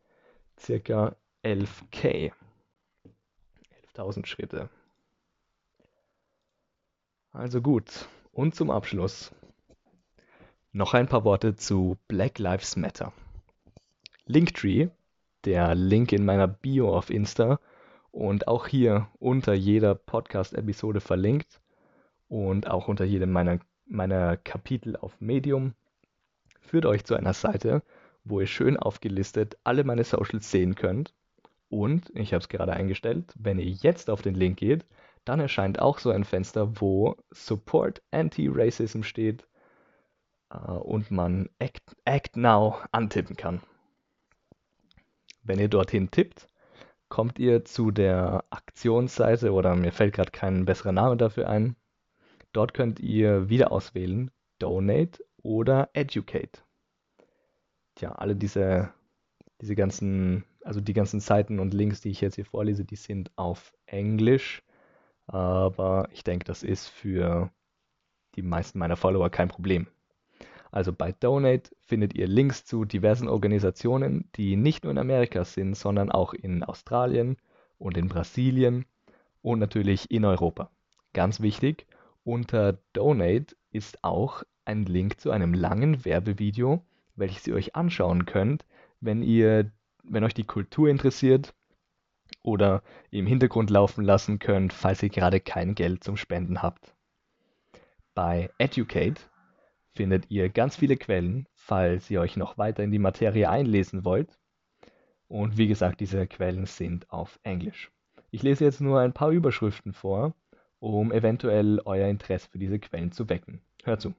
circa 0.59 1.15
11k. 1.45 2.33
11.000 3.95 4.27
Schritte. 4.27 4.69
Also 7.33 7.61
gut, 7.61 8.09
und 8.33 8.55
zum 8.55 8.71
Abschluss 8.71 9.33
noch 10.73 10.95
ein 10.95 11.09
paar 11.09 11.25
Worte 11.25 11.57
zu 11.57 11.97
Black 12.09 12.39
Lives 12.39 12.77
Matter. 12.77 13.13
Linktree, 14.27 14.89
der 15.45 15.75
Link 15.75 16.13
in 16.13 16.25
meiner 16.25 16.49
Bio 16.49 16.97
auf 16.97 17.11
Insta 17.11 17.61
und 18.11 18.49
auch 18.49 18.67
hier 18.67 19.09
unter 19.19 19.55
jeder 19.55 19.95
Podcast-Episode 19.95 21.01
verlinkt 21.01 21.61
und 22.29 22.69
auch 22.69 22.89
unter 22.89 23.05
jedem 23.05 23.33
meiner, 23.33 23.61
meiner 23.87 24.37
Kapitel 24.37 24.97
auf 24.97 25.21
Medium, 25.21 25.75
führt 26.61 26.87
euch 26.87 27.05
zu 27.05 27.15
einer 27.15 27.33
Seite, 27.33 27.83
wo 28.25 28.41
ihr 28.41 28.47
schön 28.47 28.77
aufgelistet 28.77 29.57
alle 29.65 29.85
meine 29.85 30.05
Socials 30.05 30.51
sehen 30.51 30.75
könnt. 30.75 31.15
Und, 31.69 32.11
ich 32.15 32.33
habe 32.33 32.41
es 32.41 32.49
gerade 32.49 32.73
eingestellt, 32.73 33.35
wenn 33.39 33.59
ihr 33.59 33.67
jetzt 33.67 34.09
auf 34.11 34.23
den 34.23 34.35
Link 34.35 34.59
geht, 34.59 34.87
dann 35.25 35.41
erscheint 35.41 35.79
auch 35.79 35.99
so 35.99 36.11
ein 36.11 36.25
Fenster, 36.25 36.81
wo 36.81 37.17
Support 37.31 38.03
Anti-Racism 38.11 39.03
steht 39.03 39.47
äh, 40.51 40.57
und 40.57 41.11
man 41.11 41.51
Act, 41.59 41.97
Act 42.05 42.37
Now 42.37 42.79
antippen 42.93 43.37
kann. 43.37 43.61
Wenn 45.43 45.59
ihr 45.59 45.69
dorthin 45.69 46.11
tippt, 46.11 46.47
kommt 47.09 47.39
ihr 47.39 47.65
zu 47.65 47.91
der 47.91 48.45
Aktionsseite 48.51 49.53
oder 49.53 49.75
mir 49.77 49.93
fällt 49.93 50.15
gerade 50.15 50.31
kein 50.31 50.65
besserer 50.65 50.93
Name 50.93 51.17
dafür 51.17 51.49
ein. 51.49 51.77
Dort 52.53 52.75
könnt 52.75 53.01
ihr 53.01 53.49
wieder 53.49 53.73
auswählen 53.73 54.31
Donate 54.59 55.25
oder 55.43 55.91
Educate. 55.93 56.63
Tja, 57.95 58.13
alle 58.13 58.37
diese, 58.37 58.93
diese 59.61 59.75
ganzen, 59.75 60.45
also 60.69 60.83
die 60.83 60.93
ganzen 60.93 61.19
Seiten 61.19 61.61
und 61.61 61.73
Links, 61.73 62.03
die 62.03 62.11
ich 62.11 62.21
jetzt 62.21 62.35
hier 62.35 62.45
vorlese, 62.45 62.85
die 62.85 62.97
sind 62.97 63.31
auf 63.37 63.73
Englisch. 63.87 64.63
Aber 65.27 66.11
ich 66.13 66.25
denke, 66.25 66.45
das 66.45 66.63
ist 66.63 66.89
für 66.89 67.51
die 68.35 68.43
meisten 68.43 68.79
meiner 68.79 68.99
Follower 68.99 69.31
kein 69.31 69.49
Problem. 69.49 69.87
Also 70.71 70.93
bei 70.93 71.13
Donate 71.13 71.75
findet 71.87 72.13
ihr 72.15 72.27
Links 72.27 72.67
zu 72.67 72.85
diversen 72.85 73.29
Organisationen, 73.29 74.29
die 74.37 74.57
nicht 74.57 74.85
nur 74.85 74.91
in 74.91 74.99
Amerika 74.99 75.47
sind, 75.47 75.75
sondern 75.75 76.13
auch 76.13 76.35
in 76.35 76.63
Australien 76.63 77.39
und 77.79 77.97
in 77.97 78.09
Brasilien 78.09 78.85
und 79.41 79.61
natürlich 79.61 80.11
in 80.11 80.27
Europa. 80.27 80.71
Ganz 81.15 81.41
wichtig, 81.41 81.87
unter 82.25 82.77
Donate 82.93 83.57
ist 83.71 84.05
auch 84.05 84.43
ein 84.67 84.85
Link 84.85 85.19
zu 85.19 85.31
einem 85.31 85.55
langen 85.55 86.05
Werbevideo, 86.05 86.85
welches 87.17 87.47
ihr 87.47 87.55
euch 87.55 87.75
anschauen 87.75 88.27
könnt, 88.27 88.67
wenn 89.01 89.23
ihr, 89.23 89.71
wenn 90.11 90.25
euch 90.25 90.35
die 90.35 90.45
Kultur 90.45 90.89
interessiert 90.89 91.55
oder 92.43 92.83
im 93.11 93.27
Hintergrund 93.27 93.71
laufen 93.71 94.05
lassen 94.05 94.39
könnt, 94.39 94.73
falls 94.73 95.03
ihr 95.03 95.09
gerade 95.09 95.41
kein 95.41 95.75
Geld 95.75 96.05
zum 96.05 96.17
Spenden 96.17 96.63
habt. 96.63 96.95
Bei 98.15 98.51
Educate 98.59 99.21
findet 99.95 100.31
ihr 100.31 100.49
ganz 100.49 100.77
viele 100.77 100.97
Quellen, 100.97 101.47
falls 101.55 102.11
ihr 102.11 102.21
euch 102.21 102.37
noch 102.37 102.59
weiter 102.59 102.83
in 102.83 102.91
die 102.91 102.99
Materie 102.99 103.49
einlesen 103.49 104.05
wollt. 104.05 104.39
Und 105.29 105.57
wie 105.59 105.69
gesagt, 105.69 106.01
diese 106.01 106.27
Quellen 106.27 106.67
sind 106.67 107.11
auf 107.11 107.39
Englisch. 107.43 107.91
Ich 108.31 108.43
lese 108.43 108.65
jetzt 108.65 108.81
nur 108.81 109.01
ein 109.01 109.13
paar 109.13 109.31
Überschriften 109.31 109.93
vor, 109.93 110.35
um 110.81 111.13
eventuell 111.13 111.81
euer 111.85 112.09
Interesse 112.09 112.49
für 112.51 112.59
diese 112.59 112.79
Quellen 112.79 113.13
zu 113.13 113.29
wecken. 113.29 113.61
Hört 113.85 114.01
zu. 114.01 114.15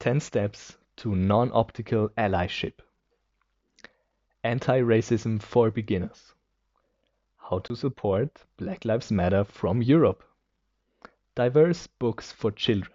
10 0.00 0.20
Steps 0.20 0.78
to 0.96 1.14
Non-Optical 1.14 2.10
Allyship. 2.14 2.84
Anti-Racism 4.48 5.40
for 5.40 5.70
Beginners. 5.70 6.34
How 7.36 7.62
to 7.64 7.74
Support 7.74 8.46
Black 8.56 8.82
Lives 8.86 9.10
Matter 9.10 9.44
from 9.44 9.82
Europe. 9.82 10.24
Diverse 11.36 11.86
Books 11.98 12.32
for 12.32 12.54
Children. 12.54 12.94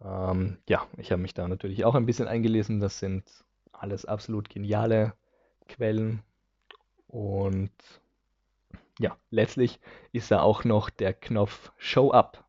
Ähm, 0.00 0.58
ja, 0.68 0.86
ich 0.96 1.10
habe 1.10 1.22
mich 1.22 1.34
da 1.34 1.48
natürlich 1.48 1.84
auch 1.84 1.96
ein 1.96 2.06
bisschen 2.06 2.28
eingelesen. 2.28 2.78
Das 2.78 3.00
sind 3.00 3.24
alles 3.72 4.04
absolut 4.04 4.48
geniale 4.48 5.14
Quellen. 5.66 6.22
Und 7.08 7.72
ja, 9.00 9.16
letztlich 9.30 9.80
ist 10.12 10.30
da 10.30 10.40
auch 10.40 10.62
noch 10.62 10.88
der 10.88 11.14
Knopf 11.14 11.72
Show 11.78 12.12
Up, 12.12 12.44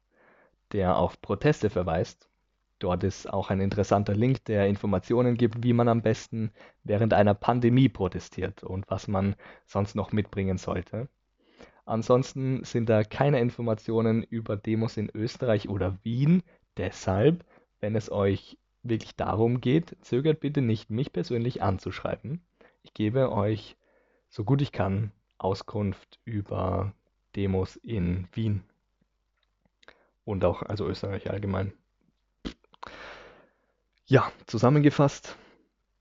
der 0.73 0.99
auf 0.99 1.19
Proteste 1.23 1.71
verweist. 1.71 2.29
Dort 2.85 3.03
ist 3.03 3.27
auch 3.27 3.49
ein 3.49 3.61
interessanter 3.61 4.13
Link, 4.13 4.45
der 4.45 4.67
Informationen 4.67 5.35
gibt, 5.35 5.63
wie 5.63 5.73
man 5.73 5.87
am 5.87 6.03
besten 6.03 6.51
während 6.83 7.13
einer 7.13 7.33
Pandemie 7.33 7.89
protestiert 7.89 8.63
und 8.63 8.85
was 8.89 9.07
man 9.07 9.35
sonst 9.65 9.95
noch 9.95 10.11
mitbringen 10.11 10.59
sollte. 10.59 11.09
Ansonsten 11.85 12.63
sind 12.63 12.87
da 12.87 13.03
keine 13.03 13.39
Informationen 13.39 14.21
über 14.21 14.55
Demos 14.55 14.97
in 14.97 15.09
Österreich 15.13 15.67
oder 15.67 15.97
Wien, 16.03 16.43
Deshalb, 16.77 17.45
wenn 17.79 17.95
es 17.95 18.11
euch 18.11 18.57
wirklich 18.83 19.15
darum 19.15 19.61
geht, 19.61 19.95
zögert 20.01 20.39
bitte 20.39 20.61
nicht, 20.61 20.89
mich 20.89 21.11
persönlich 21.13 21.61
anzuschreiben. 21.63 22.45
Ich 22.83 22.93
gebe 22.93 23.31
euch, 23.31 23.77
so 24.29 24.43
gut 24.43 24.61
ich 24.61 24.71
kann, 24.71 25.11
Auskunft 25.37 26.19
über 26.25 26.93
Demos 27.35 27.77
in 27.77 28.27
Wien 28.33 28.63
und 30.25 30.43
auch 30.43 30.61
also 30.61 30.87
Österreich 30.87 31.31
allgemein. 31.31 31.73
Ja, 34.07 34.31
zusammengefasst, 34.45 35.35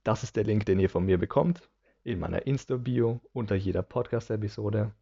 das 0.03 0.25
ist 0.25 0.37
der 0.37 0.45
Link, 0.45 0.67
den 0.67 0.79
ihr 0.79 0.91
von 0.91 1.07
mir 1.07 1.17
bekommt, 1.17 1.63
in 2.03 2.19
meiner 2.19 2.47
Insta-Bio 2.47 3.23
unter 3.33 3.55
jeder 3.55 3.83
Podcast-Episode. 3.83 4.93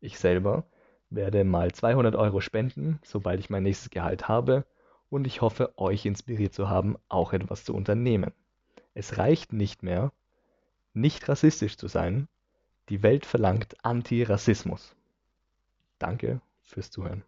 Ich 0.00 0.16
selber 0.20 0.64
werde 1.10 1.42
mal 1.42 1.72
200 1.72 2.14
Euro 2.14 2.40
spenden, 2.40 3.00
sobald 3.02 3.40
ich 3.40 3.50
mein 3.50 3.64
nächstes 3.64 3.90
Gehalt 3.90 4.28
habe 4.28 4.64
und 5.10 5.26
ich 5.26 5.40
hoffe, 5.40 5.76
euch 5.76 6.06
inspiriert 6.06 6.54
zu 6.54 6.68
haben, 6.68 6.96
auch 7.08 7.32
etwas 7.32 7.64
zu 7.64 7.74
unternehmen. 7.74 8.30
Es 8.94 9.18
reicht 9.18 9.52
nicht 9.52 9.82
mehr, 9.82 10.12
nicht 10.94 11.28
rassistisch 11.28 11.76
zu 11.76 11.88
sein. 11.88 12.28
Die 12.90 13.02
Welt 13.02 13.26
verlangt 13.26 13.84
Antirassismus. 13.84 14.94
Danke 15.98 16.40
fürs 16.62 16.92
Zuhören. 16.92 17.24